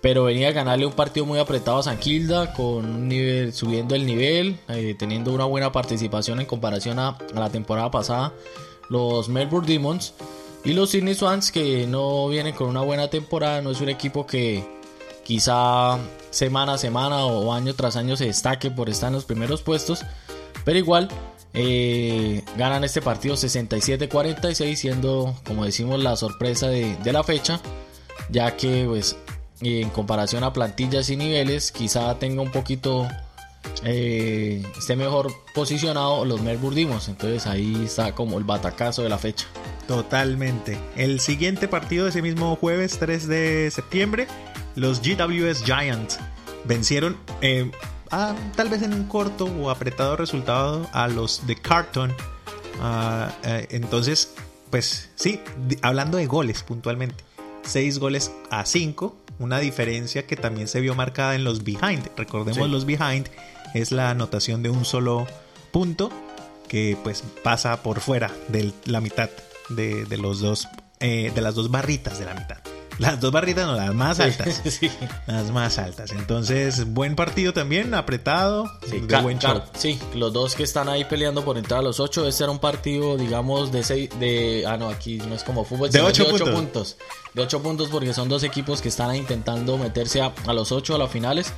[0.00, 3.10] pero venía a ganarle un partido muy apretado a San Kilda, con
[3.52, 8.32] subiendo el nivel, eh, teniendo una buena participación en comparación a la temporada pasada,
[8.88, 10.14] los Melbourne Demons
[10.64, 14.24] y los Sydney Swans que no vienen con una buena temporada, no es un equipo
[14.24, 14.64] que
[15.24, 15.98] quizá
[16.30, 20.04] semana a semana o año tras año se destaque por estar en los primeros puestos,
[20.64, 21.08] pero igual
[21.54, 27.60] eh, ganan este partido 67-46 siendo como decimos la sorpresa de, la fecha
[28.30, 29.16] ya que pues
[29.60, 33.08] en comparación a plantillas y niveles quizá tenga un poquito
[33.84, 39.18] eh, esté mejor posicionado los Melbourne Demons entonces ahí está como el batacazo de la
[39.18, 39.46] fecha
[39.86, 40.78] Totalmente.
[40.96, 44.26] El siguiente partido de ese mismo jueves 3 de septiembre,
[44.76, 46.18] los GWS Giants
[46.64, 47.70] vencieron eh,
[48.56, 52.14] tal vez en un corto o apretado resultado a los de Carton.
[52.80, 54.34] Ah, eh, entonces,
[54.70, 55.40] pues sí,
[55.82, 57.24] hablando de goles puntualmente.
[57.64, 62.10] 6 goles a 5, una diferencia que también se vio marcada en los behind.
[62.16, 63.28] Recordemos los behind
[63.72, 65.26] es la anotación de un solo
[65.70, 66.10] punto
[66.68, 69.30] que pues pasa por fuera de la mitad
[69.68, 70.68] de, los dos
[71.00, 72.71] eh, de las dos barritas de la mitad.
[72.98, 74.62] Las dos barritas no, las más altas.
[74.70, 74.90] Sí,
[75.26, 76.12] Las más altas.
[76.12, 78.70] Entonces, buen partido también, apretado.
[78.88, 79.38] Sí, de buen
[79.74, 82.26] sí, los dos que están ahí peleando por entrar a los ocho.
[82.26, 84.10] Este era un partido, digamos, de seis.
[84.18, 85.90] De, ah, no, aquí no es como fútbol.
[85.90, 86.96] De ocho, puntos.
[87.34, 90.94] De ocho puntos porque son dos equipos que están intentando meterse a, a los ocho
[90.94, 91.52] a las finales.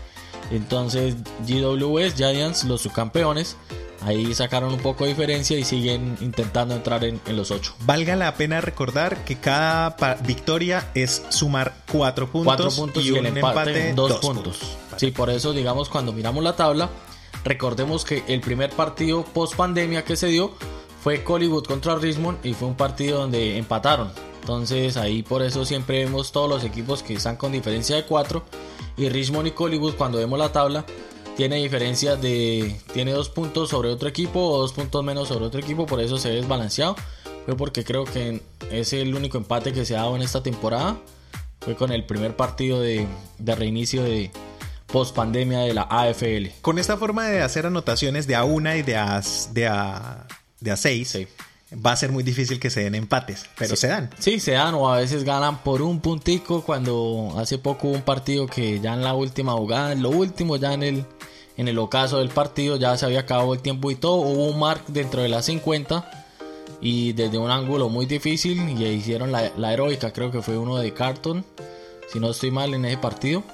[0.50, 1.16] Entonces,
[1.46, 3.56] GWS, Giants, los subcampeones
[4.02, 7.74] Ahí sacaron un poco de diferencia y siguen intentando entrar en, los ocho.
[7.86, 14.16] Valga la pena recordar que cada victoria es sumar cuatro puntos, y, un empate, dos,
[14.16, 14.76] puntos.
[14.96, 16.90] Sí, por eso, digamos, cuando miramos la tabla,
[17.44, 20.54] recordemos que el primer partido post pandemia que se dio
[21.02, 24.10] fue Hollywood contra Richmond y fue un partido donde empataron.
[24.40, 28.44] Entonces ahí por eso siempre vemos todos los equipos que están con diferencia de cuatro
[28.96, 30.84] y Richmond y Hollywood cuando vemos la tabla
[31.36, 32.76] tiene diferencia de.
[32.92, 36.18] Tiene dos puntos sobre otro equipo o dos puntos menos sobre otro equipo, por eso
[36.18, 36.96] se ve desbalanceado.
[37.44, 40.96] Fue porque creo que es el único empate que se ha dado en esta temporada.
[41.60, 43.06] Fue con el primer partido de,
[43.38, 44.30] reinicio de
[44.86, 46.60] post pandemia de la AFL.
[46.60, 50.26] Con esta forma de hacer anotaciones de a una y de a, de a,
[50.60, 51.16] de a seis
[51.74, 54.10] va a ser muy difícil que se den empates, pero se dan.
[54.18, 58.02] Sí, se dan o a veces ganan por un puntico cuando hace poco hubo un
[58.02, 61.06] partido que ya en la última jugada, en lo último ya en el
[61.56, 64.58] en el ocaso del partido ya se había acabado el tiempo y todo, hubo un
[64.58, 66.26] mark dentro de las 50
[66.80, 70.78] y desde un ángulo muy difícil y hicieron la, la heroica, creo que fue uno
[70.78, 71.44] de Carton,
[72.12, 73.44] si no estoy mal en ese partido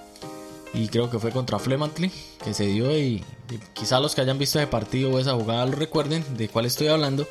[0.73, 2.11] y creo que fue contra Flemantly
[2.43, 5.67] que se dio y, y quizá los que hayan visto ese partido o esa jugada
[5.67, 7.27] lo recuerden de cuál estoy hablando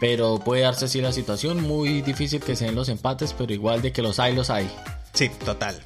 [0.00, 3.82] pero puede darse así la situación, muy difícil que se den los empates, pero igual
[3.82, 4.68] de que los hay, los hay.
[5.12, 5.78] Sí, total.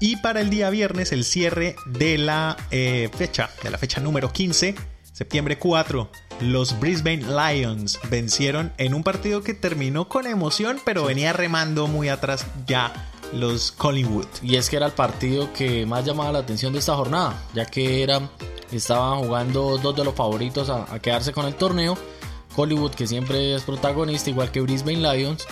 [0.00, 4.32] Y para el día viernes, el cierre de la eh, fecha, de la fecha número
[4.32, 4.74] 15,
[5.12, 11.34] septiembre 4, los Brisbane Lions vencieron en un partido que terminó con emoción, pero venía
[11.34, 14.26] remando muy atrás ya los Collingwood.
[14.42, 17.66] Y es que era el partido que más llamaba la atención de esta jornada, ya
[17.66, 18.30] que era,
[18.72, 21.98] estaban jugando dos de los favoritos a quedarse con el torneo
[22.56, 25.46] Hollywood, que siempre es protagonista, igual que Brisbane Lions.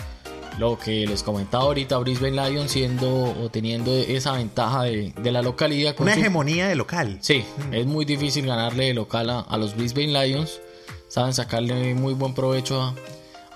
[0.59, 5.97] Lo que les comentaba ahorita, Brisbane Lions siendo o teniendo esa ventaja de, la localidad.
[5.99, 7.19] Una hegemonía de local.
[7.21, 7.75] Sí, mm.
[7.75, 10.61] es muy difícil ganarle de local a, los Brisbane Lions.
[11.09, 12.95] Saben sacarle muy buen provecho a,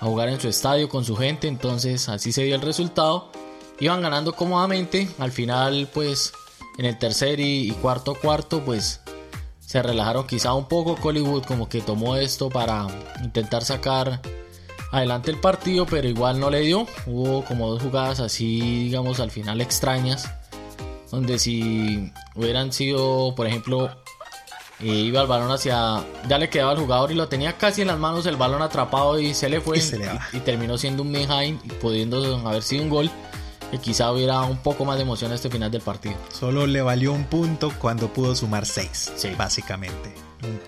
[0.01, 1.47] jugar en su estadio con su gente.
[1.47, 3.31] Entonces así se dio el resultado.
[3.79, 5.07] Iban ganando cómodamente.
[5.19, 6.33] Al final, pues
[6.77, 8.99] en el tercer y cuarto cuarto, pues
[9.69, 10.97] se relajaron quizá un poco.
[10.99, 12.87] Hollywood como que tomó esto para
[13.23, 14.19] intentar sacar
[14.91, 16.87] adelante el partido, pero igual no le dio.
[17.05, 20.27] Hubo como dos jugadas así, digamos, al final extrañas.
[21.11, 23.91] Donde si hubieran sido, por ejemplo,
[24.79, 26.03] eh, iba el balón hacia.
[26.27, 29.19] Ya le quedaba al jugador y lo tenía casi en las manos el balón atrapado
[29.19, 29.77] y se le fue.
[30.33, 33.11] Y, terminó siendo un behind y pudiendo haber sido un gol
[33.71, 36.15] que quizá hubiera un poco más de emoción a este final del partido.
[36.31, 40.13] Solo le valió un punto cuando pudo sumar seis, básicamente.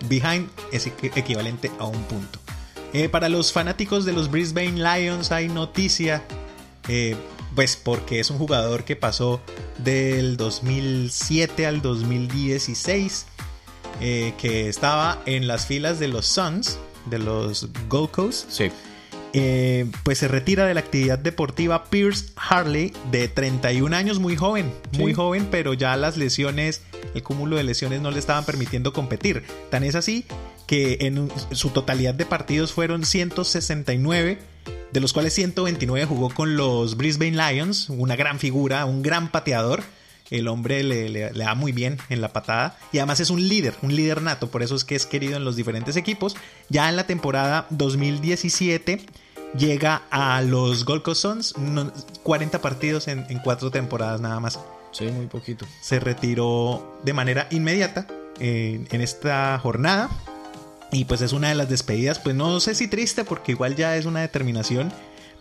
[0.08, 2.38] Behind es equivalente a un punto.
[2.92, 6.22] Eh, para los fanáticos de los Brisbane Lions hay noticia,
[6.88, 7.16] eh,
[7.54, 9.40] pues porque es un jugador que pasó
[9.78, 13.26] del 2007 al 2016,
[14.00, 18.50] eh, que estaba en las filas de los Suns, de los Gold Coast.
[18.50, 18.70] Sí.
[19.34, 24.70] Eh, pues se retira de la actividad deportiva Pierce Harley de 31 años, muy joven,
[24.98, 26.82] muy joven, pero ya las lesiones,
[27.14, 29.44] el cúmulo de lesiones no le estaban permitiendo competir.
[29.70, 30.26] Tan es así
[30.66, 34.38] que en su totalidad de partidos fueron 169,
[34.92, 39.82] de los cuales 129 jugó con los Brisbane Lions, una gran figura, un gran pateador.
[40.30, 43.74] El hombre le, le, da muy bien en la patada y además es un líder,
[43.82, 46.36] un líder nato, por eso es que es querido en los diferentes equipos.
[46.70, 49.04] Ya en la temporada 2017
[49.56, 51.54] llega a los Gold Coast Suns,
[52.22, 54.58] 40 partidos en, en, cuatro temporadas nada más.
[54.92, 55.66] Sí, muy poquito.
[55.80, 58.06] Se retiró de manera inmediata
[58.38, 60.10] en, en esta jornada.
[60.90, 63.96] Y pues es una de las despedidas, pues no sé si triste porque igual ya
[63.96, 64.92] es una determinación,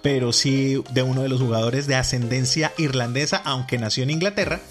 [0.02, 4.62] pero sí de uno de los jugadores de ascendencia irlandesa, aunque nació en Inglaterra,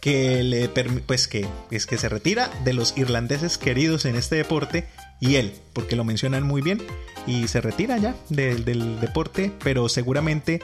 [0.00, 4.86] que le pues que es que se retira de los irlandeses queridos en este deporte
[5.20, 6.82] y él, porque lo mencionan muy bien
[7.26, 8.64] y se retira ya del,
[9.00, 10.62] deporte, pero seguramente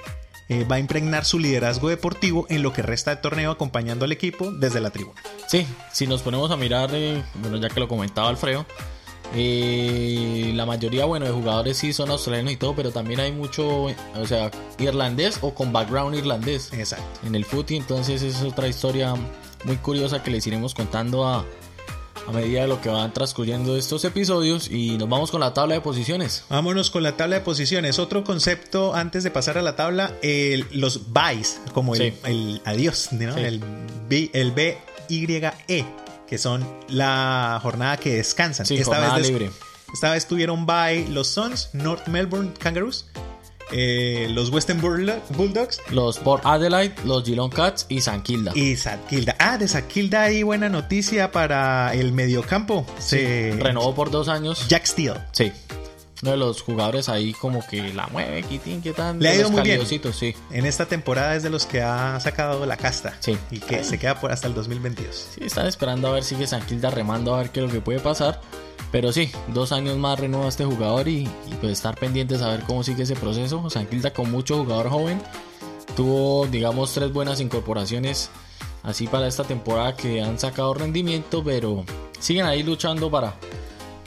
[0.49, 4.13] eh, va a impregnar su liderazgo deportivo en lo que resta de torneo acompañando al
[4.13, 5.21] equipo desde la tribuna.
[5.49, 8.67] Sí, si nos ponemos a mirar, eh, bueno, ya que lo comentaba Alfredo,
[9.35, 13.85] eh, la mayoría, bueno, de jugadores sí son australianos y todo, pero también hay mucho,
[13.85, 17.27] o sea, irlandés o con background irlandés Exacto.
[17.27, 19.15] en el footy, entonces es otra historia
[19.65, 21.47] muy curiosa que les iremos contando a,
[22.27, 25.75] a medida de lo que van transcurriendo estos episodios y nos vamos con la tabla
[25.75, 26.45] de posiciones.
[26.49, 27.99] Vámonos con la tabla de posiciones.
[27.99, 32.19] Otro concepto antes de pasar a la tabla, el- los byes, como el, Sí.
[32.25, 33.35] el adiós, ¿no?
[33.35, 33.41] Sí.
[33.41, 33.61] el,
[34.09, 35.85] B, el BYE,
[36.27, 38.67] que son la jornada que descansan.
[38.67, 39.51] Sí, jornada des- libre.
[39.93, 43.07] Esta vez tuvieron bye los Suns, North Melbourne Kangaroos,
[43.73, 48.53] eh, los Western Bull- Bulldogs Los Port Adelaide, los Geelong Cats y San Kilda.
[48.55, 49.35] y Satkilda.
[49.39, 52.87] Ah, de Satkilda hay buena noticia para el mediocampo.
[52.99, 54.67] Se Renovó por dos años.
[54.69, 55.21] Jack Steele.
[55.33, 55.51] Sí.
[56.23, 59.19] Uno de los jugadores ahí como que la mueve, Quitín, ¿qué tal?
[59.19, 59.81] Le ha ido muy bien.
[59.85, 60.35] sí.
[60.53, 63.17] En esta temporada es de los que ha sacado la casta.
[63.19, 63.37] Sí.
[63.51, 65.29] Y que se queda por hasta el 2022.
[65.35, 67.73] Sí, están esperando a ver si sigue San Kilda remando a ver qué es lo
[67.73, 68.41] que puede pasar.
[68.93, 72.63] Pero sí, dos años más renueva este jugador y, y pues estar pendientes a ver
[72.65, 73.69] cómo sigue ese proceso.
[73.71, 75.21] San Kilda con mucho jugador joven.
[75.97, 78.31] Tuvo, digamos, tres buenas incorporaciones
[78.83, 81.85] así para esta temporada que han sacado rendimiento, pero
[82.19, 83.35] siguen ahí luchando para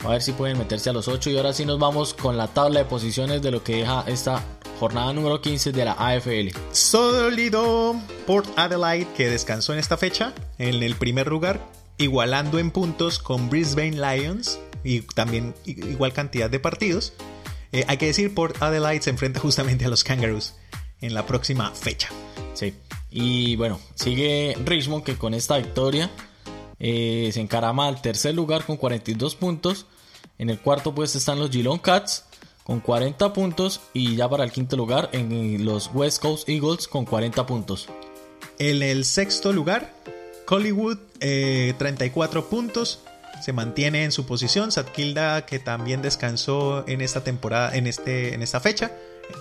[0.04, 1.30] a ver si pueden meterse a los 8.
[1.30, 4.42] Y ahora sí nos vamos con la tabla de posiciones de lo que deja esta
[4.78, 6.56] jornada número 15 de la AFL.
[6.70, 7.96] Sólido
[8.26, 11.60] Port Adelaide que descansó en esta fecha en el primer lugar,
[11.98, 17.12] igualando en puntos con Brisbane Lions y también igual cantidad de partidos.
[17.72, 20.54] Eh, hay que decir, Port Adelaide se enfrenta justamente a los Kangaroos
[21.00, 22.08] en la próxima fecha.
[22.54, 22.74] Sí.
[23.10, 26.10] Y bueno, sigue Richmond que con esta victoria
[26.78, 29.86] eh, se encarama al tercer lugar con 42 puntos.
[30.38, 32.24] En el cuarto puesto están los Geelong Cats
[32.62, 33.80] con 40 puntos.
[33.92, 37.88] Y ya para el quinto lugar en los West Coast Eagles con 40 puntos.
[38.58, 39.92] En el sexto lugar,
[40.46, 43.00] Collywood, eh, 34 puntos.
[43.42, 44.72] Se mantiene en su posición.
[44.72, 48.90] Satkilda, que también descansó en esta temporada, en, este, en esta fecha.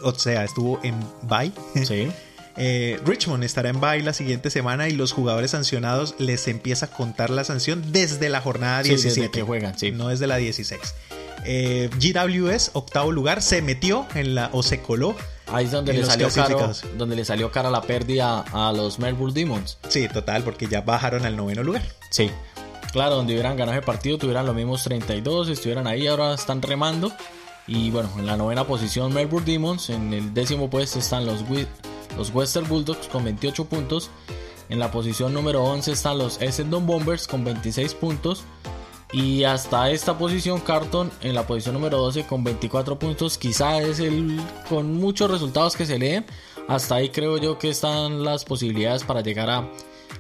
[0.04, 1.52] O sea, estuvo en bye.
[1.86, 2.10] Sí.
[2.58, 6.90] Eh, Richmond estará en bye la siguiente semana y los jugadores sancionados les empieza a
[6.90, 9.32] contar la sanción desde la jornada Sí, desde 17.
[9.32, 9.92] que juegan, sí.
[9.92, 10.80] No desde la 16.
[11.44, 15.16] Eh, GWS, octavo lugar, se metió en la o se coló.
[15.48, 19.34] Ahí es donde le salió caro, donde le salió cara la pérdida a los Melbourne
[19.34, 19.78] Demons.
[19.90, 21.84] Sí, total, porque ya bajaron al noveno lugar.
[22.10, 22.32] Sí.
[22.92, 27.12] Claro, donde hubieran ganado el partido, tuvieran los mismos 32, estuvieran ahí, ahora están remando.
[27.68, 31.44] Y bueno, en la novena posición Melbourne Demons, en el décimo puesto están los,
[32.16, 34.10] los Western Bulldogs con 28 puntos.
[34.70, 38.44] En la posición número 11 están los Essendon Bombers con 26 puntos.
[39.12, 43.38] Y hasta esta posición Carton en la posición número 12 con 24 puntos.
[43.38, 46.26] Quizá es el con muchos resultados que se leen.
[46.68, 49.70] Hasta ahí creo yo que están las posibilidades para llegar a,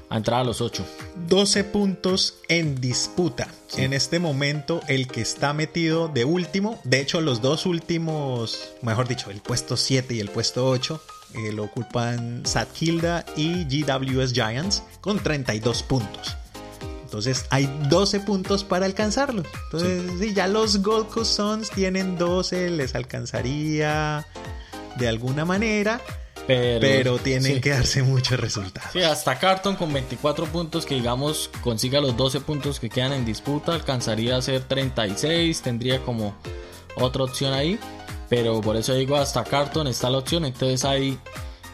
[0.09, 0.85] a entrar a los 8.
[1.27, 3.47] 12 puntos en disputa.
[3.77, 9.07] En este momento, el que está metido de último, de hecho, los dos últimos, mejor
[9.07, 11.01] dicho, el puesto 7 y el puesto 8,
[11.33, 16.37] eh, lo ocupan Satkilda y GWS Giants con 32 puntos.
[17.03, 19.43] Entonces hay 12 puntos para alcanzarlo.
[19.65, 20.33] Entonces, sí.
[20.33, 24.25] ya los Gold Coast Suns tienen 12, les alcanzaría
[24.97, 26.01] de alguna manera,
[26.47, 27.61] Pero, pero tienen sí.
[27.61, 28.91] que darse muchos resultados.
[28.93, 33.25] Sí, hasta Carton con 24 puntos que digamos consiga los 12 puntos que quedan en
[33.25, 36.35] disputa, alcanzaría a ser 36, tendría como
[36.95, 37.79] otra opción ahí,
[38.29, 41.17] pero por eso digo hasta Carton está la opción, entonces hay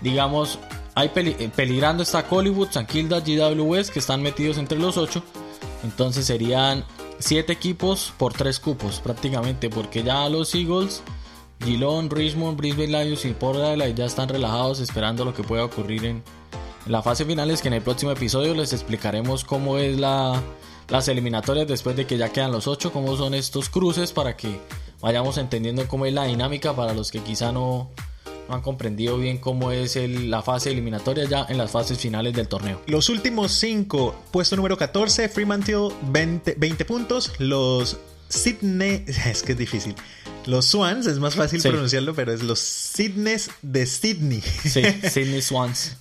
[0.01, 0.57] digamos
[0.95, 5.21] hay peli eh, peligrando está Hollywood, San Kilda, GWS que están metidos entre los 8,
[5.83, 6.85] entonces serían
[7.19, 11.01] 7 equipos por 3 cupos prácticamente, porque ya los Eagles
[11.63, 16.05] Geelong, Richmond, Brisbane Lions y Port Adelaide ya están relajados esperando lo que pueda ocurrir
[16.05, 16.23] en,
[16.87, 17.49] la fase final.
[17.51, 20.41] Es que en el próximo episodio les explicaremos cómo es la,
[20.89, 24.59] las eliminatorias después de que ya quedan los 8, cómo son estos cruces para que
[24.99, 27.89] vayamos entendiendo cómo es la dinámica para los que quizá no,
[28.49, 32.81] han comprendido bien cómo es la fase eliminatoria ya en las fases finales del torneo.
[32.87, 37.97] Los últimos 5, puesto número 14, Fremantle 20, 20 puntos, los
[38.31, 39.95] Sydney, es que es difícil,
[40.45, 41.69] los Swans, es más fácil Sí.
[41.69, 44.41] pronunciarlo, pero es los Sydneys de Sydney.
[44.41, 45.95] Sí, Sydney Swans.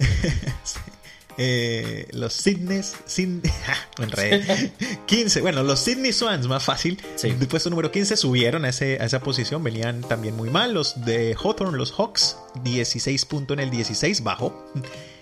[1.43, 3.41] Eh, los Sydneys, Syd-
[3.99, 4.73] me enredé.
[5.07, 7.01] 15, bueno, los Sydney Swans, más fácil.
[7.17, 7.31] Sí.
[7.31, 10.75] De puesto número 15 subieron a, ese- a esa posición, venían también muy mal.
[10.75, 14.71] Los de Hawthorne, los Hawks, 16 puntos en el 16, bajo.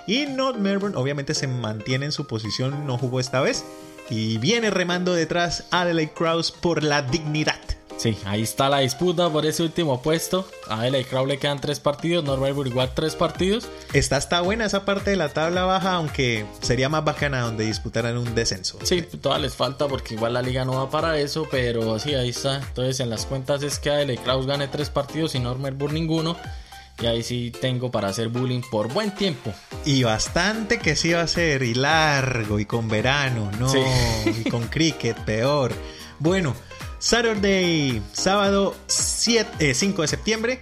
[0.08, 3.62] Y North Melbourne, obviamente, se mantiene en su posición, no jugó esta vez.
[4.10, 7.60] Y viene remando detrás Adelaide Krause por la dignidad.
[7.98, 10.48] Sí, ahí está la disputa por ese último puesto.
[10.68, 13.68] A LA Crow le quedan tres partidos, Normal igual tres partidos.
[13.92, 18.16] Está, está buena esa parte de la tabla baja, aunque sería más bacana donde disputaran
[18.16, 18.78] un descenso.
[18.84, 22.28] Sí, todavía les falta porque igual la liga no va para eso, pero sí, ahí
[22.28, 22.58] está.
[22.58, 26.36] Entonces en las cuentas es que a LA Kraus gane tres partidos y Normal ninguno.
[27.00, 29.52] Y ahí sí tengo para hacer bullying por buen tiempo.
[29.84, 33.72] Y bastante que sí va a ser, y largo, y con verano, no,
[34.26, 35.72] y con cricket, peor.
[36.18, 36.54] Bueno,
[36.98, 40.60] Saturday, sábado 7, 5 eh, de septiembre.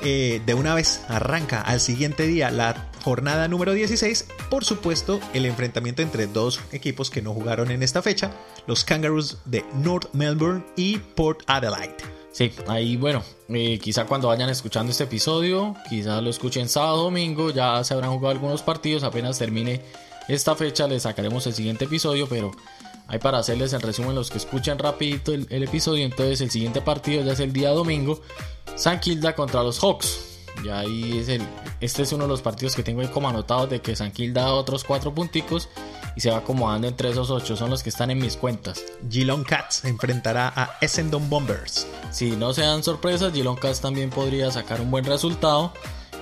[0.00, 4.26] Eh, de una vez arranca al siguiente día la jornada número 16.
[4.50, 8.32] Por supuesto, el enfrentamiento entre dos equipos que no jugaron en esta fecha:
[8.66, 12.13] los Kangaroos de North Melbourne y Port Adelaide.
[12.34, 17.50] Sí, ahí bueno, eh, quizá cuando vayan escuchando este episodio, quizá lo escuchen sábado domingo,
[17.50, 19.80] ya se habrán jugado algunos partidos, apenas termine
[20.26, 22.50] esta fecha les sacaremos el siguiente episodio, pero
[23.06, 27.22] hay para hacerles el resumen los que escuchan rapidito el, episodio, entonces el siguiente partido
[27.22, 28.20] ya es el día domingo,
[28.74, 30.30] San Kilda contra los Hawks.
[30.64, 31.42] Y ahí es el,
[31.80, 34.42] este es uno de los partidos que tengo ahí como anotados de que San Kilda
[34.42, 35.68] da otros cuatro punticos
[36.16, 37.56] y se va acomodando entre esos ocho.
[37.56, 38.82] Son los que están en mis cuentas.
[39.10, 41.86] Geelong Cats enfrentará a Essendon Bombers.
[42.10, 45.72] Si no se dan sorpresas, Geelong Cats también podría sacar un buen resultado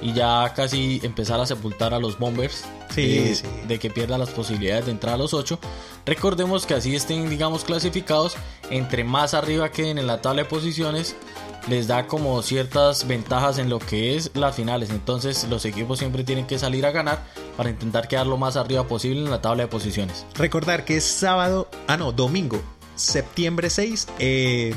[0.01, 2.65] y ya casi empezar a sepultar a los Bombers.
[2.91, 3.35] Sí,
[3.69, 5.59] de, que pierda las posibilidades de entrar a los ocho.
[6.05, 8.35] Recordemos que así estén, digamos, clasificados.
[8.69, 11.17] Entre más arriba queden en la tabla de posiciones,
[11.69, 14.91] les da como ciertas ventajas en lo que es las finales.
[14.91, 17.25] Entonces los equipos siempre tienen que salir a ganar
[17.57, 20.27] para intentar quedar lo más arriba posible en la tabla de posiciones.
[20.35, 22.61] Recordar que es sábado, ah no, domingo,
[22.97, 24.75] septiembre 6, eh,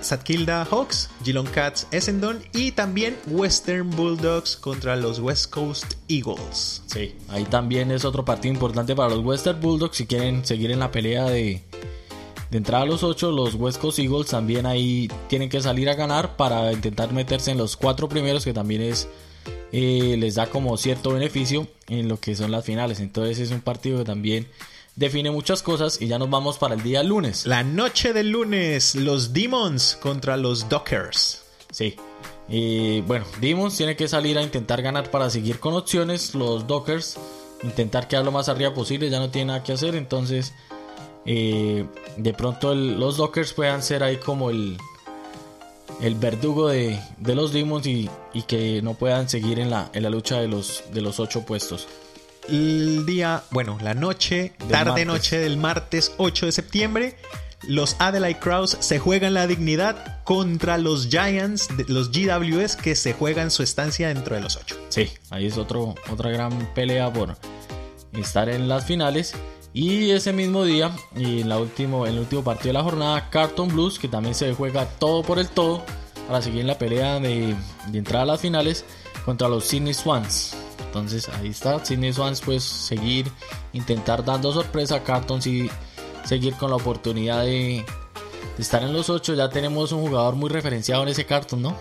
[0.00, 6.82] Satkilda Hawks, Geelong Cats Essendon y también Western Bulldogs contra los West Coast Eagles.
[6.86, 10.78] Sí, ahí también es otro partido importante para los Western Bulldogs si quieren seguir en
[10.78, 11.62] la pelea de,
[12.50, 15.94] de entrar a los 8, los West Coast Eagles también ahí tienen que salir a
[15.94, 19.08] ganar para intentar meterse en los cuatro primeros, que también es
[19.70, 23.00] eh, les da como cierto beneficio en lo que son las finales.
[23.00, 24.48] Entonces es un partido que también
[24.96, 27.46] define muchas cosas y ya nos vamos para el día lunes.
[27.46, 31.42] La noche del lunes, los Demons contra los Dockers.
[31.70, 31.96] Sí.
[32.48, 36.34] Y bueno, Demons tiene que salir a intentar ganar para seguir con opciones.
[36.34, 37.18] Los Dockers
[37.62, 39.94] intentar quedar lo más arriba posible, ya no tiene nada que hacer.
[39.94, 40.54] Entonces
[41.30, 41.84] eh,
[42.16, 44.78] de pronto los Dockers puedan ser ahí como el,
[46.00, 48.08] el verdugo de, los Demons y,
[48.46, 51.86] que no puedan seguir en la, en la lucha de los, de los ocho puestos.
[52.48, 57.16] El día, bueno, la noche, tarde noche del martes 8 de septiembre,
[57.66, 63.50] los Adelaide Crows se juegan la dignidad contra los Giants, los GWS, que se juegan
[63.50, 64.76] su estancia dentro de los ocho.
[64.88, 67.36] Sí, ahí es otro, otra gran pelea por
[68.14, 69.34] estar en las finales.
[69.80, 73.30] Y ese mismo día, y en, la último, en el último partido de la jornada,
[73.30, 75.84] Carton Blues, que también se juega todo por el todo
[76.26, 77.54] para seguir en la pelea de,
[77.92, 78.84] entrada a las finales
[79.24, 80.56] contra los Sydney Swans.
[80.84, 83.30] Entonces ahí está, Sydney Swans pues seguir,
[83.72, 85.70] intentar dando sorpresa a Carton y
[86.24, 87.84] seguir con la oportunidad de,
[88.56, 89.34] de estar en los 8.
[89.34, 91.76] Ya tenemos un jugador muy referenciado en ese Carton, ¿no?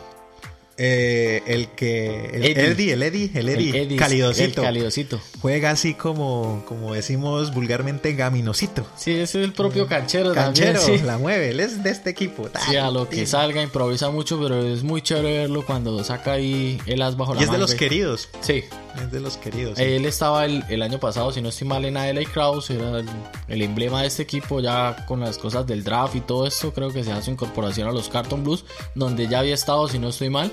[0.80, 2.30] Eh, el que.
[2.34, 2.94] El Eddie.
[2.94, 4.62] el Eddie, el Eddie, calidosito.
[4.62, 5.20] calidosito.
[5.42, 8.86] Juega así como, como decimos vulgarmente, gaminosito.
[8.96, 10.34] Sí, ese es el propio canchero.
[10.34, 12.48] Canchero, la mueve, él es de este equipo.
[12.68, 16.80] sí, a lo que salga, improvisa mucho, pero es muy chévere verlo cuando saca ahí
[16.86, 18.30] el as bajo la Y es de los queridos.
[18.42, 18.64] Sí.
[19.02, 19.78] Es de los queridos.
[19.80, 23.04] Él estaba el, año pasado, si no estoy mal, en LA Kraus, era
[23.48, 26.92] el, emblema de este equipo, ya con las cosas del draft y todo esto, creo
[26.92, 30.30] que se hace incorporación a los Carton Blues, donde ya había estado, si no estoy
[30.30, 30.52] mal.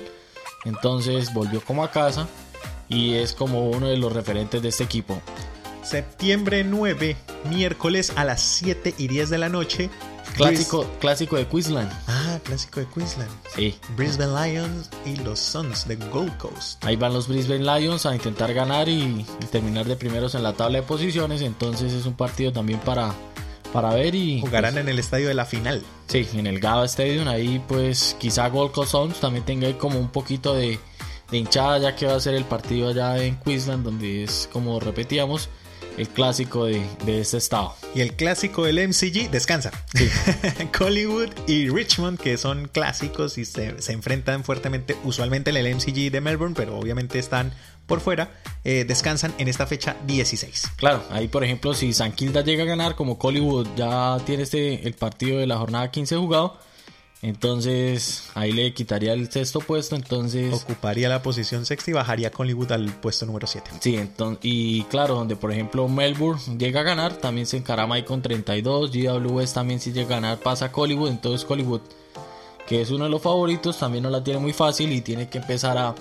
[0.63, 2.27] Entonces volvió como a casa
[2.89, 5.21] y es como uno de los referentes de este equipo.
[5.83, 7.15] Septiembre 9,
[7.49, 9.89] miércoles a las 7 y 10 de la noche.
[10.35, 11.91] Clásico, clásico de Queensland.
[12.07, 13.31] Ah, clásico de Queensland.
[13.55, 13.75] Sí.
[13.95, 16.83] Brisbane Lions y los Suns de Gold Coast.
[16.83, 20.79] Ahí van los Brisbane Lions a intentar ganar y, terminar de primeros en la tabla
[20.79, 21.41] de posiciones.
[21.41, 23.13] Entonces es un partido también para,
[23.71, 24.41] para ver y...
[24.41, 25.81] Jugarán en el estadio de la final.
[26.07, 27.27] Sí, en el Gaba Stadium.
[27.27, 30.79] Ahí pues quizá Gold Coast Suns también tenga como un poquito de,
[31.31, 34.79] de hinchada ya que va a ser el partido allá en Queensland donde es como
[34.79, 35.49] repetíamos
[35.97, 37.73] el clásico de, de, este estado.
[37.93, 39.71] Y el clásico del MCG descansa.
[39.93, 40.09] Sí.
[40.77, 46.11] Collingwood y Richmond, que son clásicos y se, se, enfrentan fuertemente, usualmente en el MCG
[46.11, 47.53] de Melbourne, pero obviamente están
[47.85, 48.31] por fuera,
[48.63, 50.71] eh, descansan en esta fecha 16.
[50.75, 54.87] Claro, ahí por ejemplo, si San Kilda llega a ganar, como Collingwood ya tiene este,
[54.87, 56.59] el partido de la jornada 15 jugado
[57.27, 60.53] entonces ahí le quitaría el sexto puesto, entonces...
[60.53, 63.71] Ocuparía la posición sexta y bajaría Collingwood al puesto número 7.
[63.79, 68.03] Sí, entonces, y claro, donde por ejemplo Melbourne llega a ganar, también se encarama ahí
[68.03, 71.81] con 32, GWS también si llega a ganar pasa a Collingwood, entonces Collingwood
[72.67, 75.39] que es uno de los favoritos, también no la tiene muy fácil y tiene que
[75.39, 75.95] empezar a,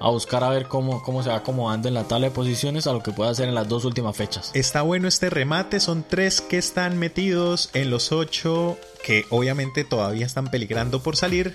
[0.00, 2.92] a buscar a ver cómo, cómo se va acomodando en la tabla de posiciones a
[2.92, 4.50] lo que puede hacer en las dos últimas fechas.
[4.54, 10.26] Está bueno este remate, son tres que están metidos en los ocho que obviamente todavía
[10.26, 11.54] están peligrando por salir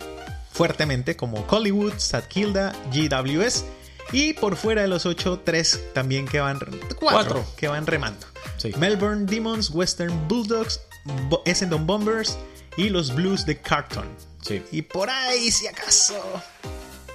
[0.51, 1.93] fuertemente como Hollywood,
[2.29, 3.65] Kilda, GWS
[4.11, 6.59] y por fuera de los ocho, tres también que van
[6.99, 8.25] cuatro, que van remando.
[8.77, 10.81] Melbourne Demons, Western Bulldogs,
[11.45, 12.37] Essendon Bombers
[12.77, 14.07] y los Blues de Carton.
[14.71, 16.15] Y por ahí si acaso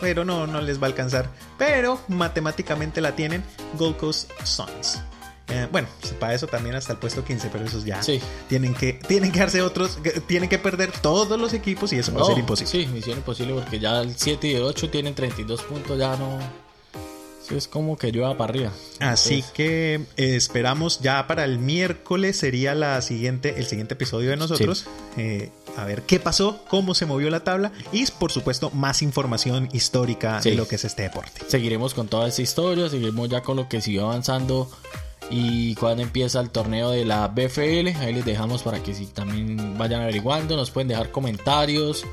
[0.01, 1.31] pero no, no les va a alcanzar.
[1.59, 3.45] Pero matemáticamente la tienen
[3.79, 5.01] Gold Coast Suns.
[5.49, 5.87] Eh, bueno,
[6.19, 8.21] para eso también hasta el puesto 15, pero esos ya sí.
[8.49, 12.23] tienen que tienen que darse otros, tienen que perder todos los equipos y eso va
[12.23, 12.71] a ser imposible.
[12.71, 16.39] Sí, misión imposible porque ya el 7 y el 8 tienen 32 puntos, ya no
[17.55, 18.73] es como que llueva para arriba.
[19.01, 24.37] Así que eh, esperamos ya para el miércoles sería la siguiente, el siguiente episodio de
[24.37, 24.87] nosotros.
[25.17, 29.69] Eh, a ver qué pasó, cómo se movió la tabla y por supuesto más información
[29.73, 31.43] histórica de lo que es este deporte.
[31.49, 34.71] Seguiremos con toda esta historia, seguiremos ya con lo que siguió avanzando
[35.31, 37.89] y cuando empieza el torneo de la BFL.
[38.01, 42.05] Ahí les dejamos para que si también vayan averiguando, nos pueden dejar comentarios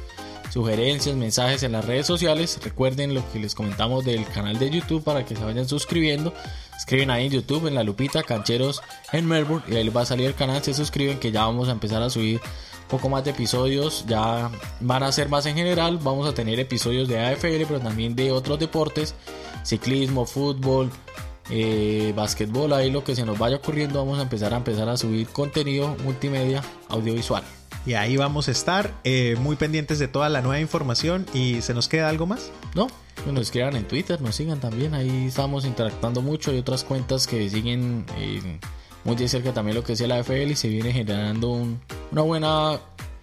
[0.54, 2.60] sugerencias, mensajes en las redes sociales.
[2.64, 6.32] Recuerden lo que les comentamos del canal de YouTube para que se vayan suscribiendo.
[6.78, 10.06] Escriben ahí en YouTube, en la lupita, Cancheros en Melbourne, y ahí les va a
[10.06, 10.62] salir el canal.
[10.64, 12.40] Se suscriben que ya vamos a empezar a subir
[12.90, 14.06] poco más de episodios.
[14.08, 16.00] Ya van a ser más en general.
[16.02, 19.16] Vamos a tener episodios de AFL, pero también de otros deportes:
[19.64, 20.92] ciclismo, fútbol.
[21.50, 24.96] Eh, basquetbol, ahí lo que se nos vaya ocurriendo, vamos a empezar a empezar a
[24.96, 27.44] subir contenido multimedia audiovisual.
[27.86, 31.26] Y ahí vamos a estar eh, muy pendientes de toda la nueva información.
[31.34, 32.50] ¿Y se nos queda algo más?
[32.76, 32.88] No,
[33.26, 34.94] nos escriban en Twitter, nos sigan también.
[34.94, 36.52] Ahí estamos interactuando mucho.
[36.52, 38.60] Hay otras cuentas que siguen eh,
[39.04, 41.66] muy de cerca también lo que es la AFL y se viene generando
[42.12, 42.80] una buena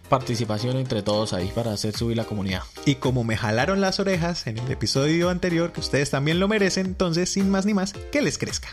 [0.09, 2.62] participación entre todos ahí para hacer subir la comunidad.
[2.85, 6.87] Y como me jalaron las orejas en el episodio anterior, que ustedes también lo merecen,
[6.87, 8.68] entonces sin más ni más, que les crezca.